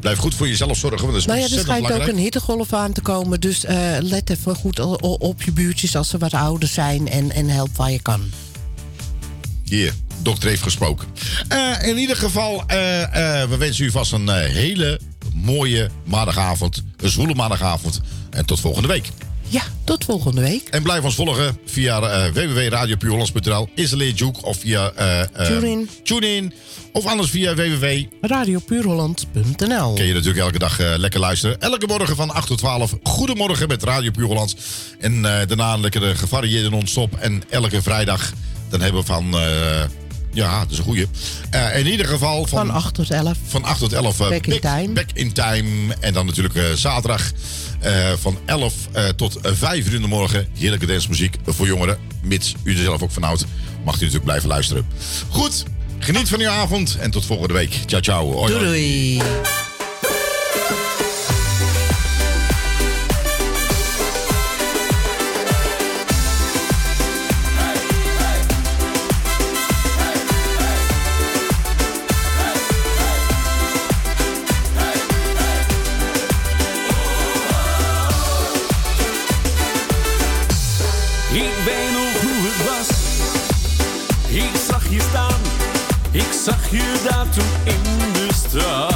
[0.00, 2.72] Blijf goed voor jezelf zorgen, want dat is Nou ja, er schijnt ook een hittegolf
[2.72, 3.40] aan te komen.
[3.40, 3.64] Dus
[4.00, 7.08] let even goed op je buurtjes als ze wat ouder zijn.
[7.08, 8.30] En, en help waar je kan.
[9.64, 11.08] Hier, dokter heeft gesproken.
[11.48, 13.02] Eh, in ieder geval, eh,
[13.42, 15.00] eh, we wensen u vast een hele
[15.34, 16.82] mooie maandagavond.
[16.96, 18.00] Een zwoele maandagavond.
[18.30, 19.08] En tot volgende week.
[19.50, 20.68] Ja, tot volgende week.
[20.68, 23.68] En blijf ons volgen via uh, www.radiopuurhollands.nl.
[24.14, 24.90] Juke of via...
[24.90, 25.88] eh, TuneIn.
[26.02, 26.52] TuneIn.
[26.92, 27.86] Of anders via www.
[28.20, 31.60] Radiopuurholland.nl Kun je natuurlijk elke dag lekker luisteren.
[31.60, 32.94] Elke morgen van 8 tot 12.
[33.02, 34.28] Goedemorgen met Radio Puur.
[35.00, 37.16] En eh, daarna een lekkere gevarieerde non-stop.
[37.16, 38.32] En elke vrijdag
[38.68, 39.34] dan hebben we van...
[40.32, 41.06] ja, dat is een goeie.
[41.50, 43.36] Eh, in ieder geval van, Van 8 tot 11.
[43.48, 44.20] van 8 tot 11.
[44.20, 44.88] eh, Back in time.
[44.88, 45.94] Back in time.
[46.00, 47.30] En dan natuurlijk eh, zaterdag
[48.20, 50.48] van 11 eh, tot eh, 5 uur in de morgen.
[50.58, 51.98] Heerlijke dancemuziek voor jongeren.
[52.22, 53.44] Mits u er zelf ook van houdt.
[53.84, 54.86] Mag u natuurlijk blijven luisteren.
[55.28, 55.64] Goed,
[55.98, 56.96] geniet van uw avond.
[57.00, 57.74] En tot volgende week.
[57.86, 58.46] Ciao, ciao.
[58.46, 59.20] Doei.
[86.70, 87.26] Zag je daar
[87.64, 88.89] in de straat.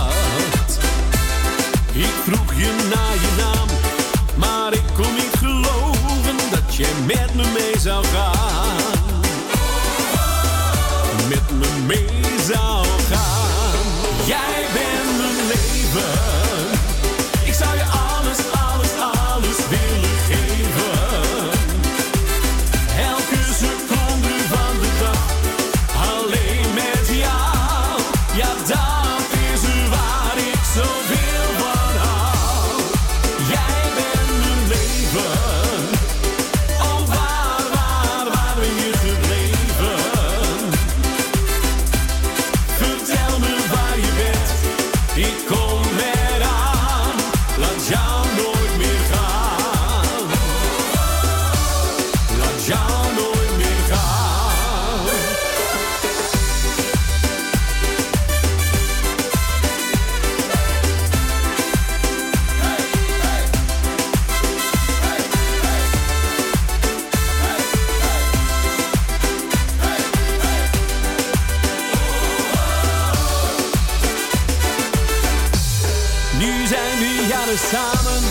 [77.56, 78.22] samen.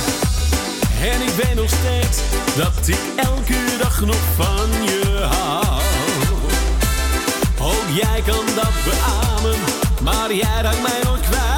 [1.01, 2.17] En ik weet nog steeds
[2.55, 5.81] dat ik elke dag nog van je hou.
[7.59, 9.59] Ook jij kan dat beamen,
[10.03, 11.52] maar jij raakt mij nooit kwijt.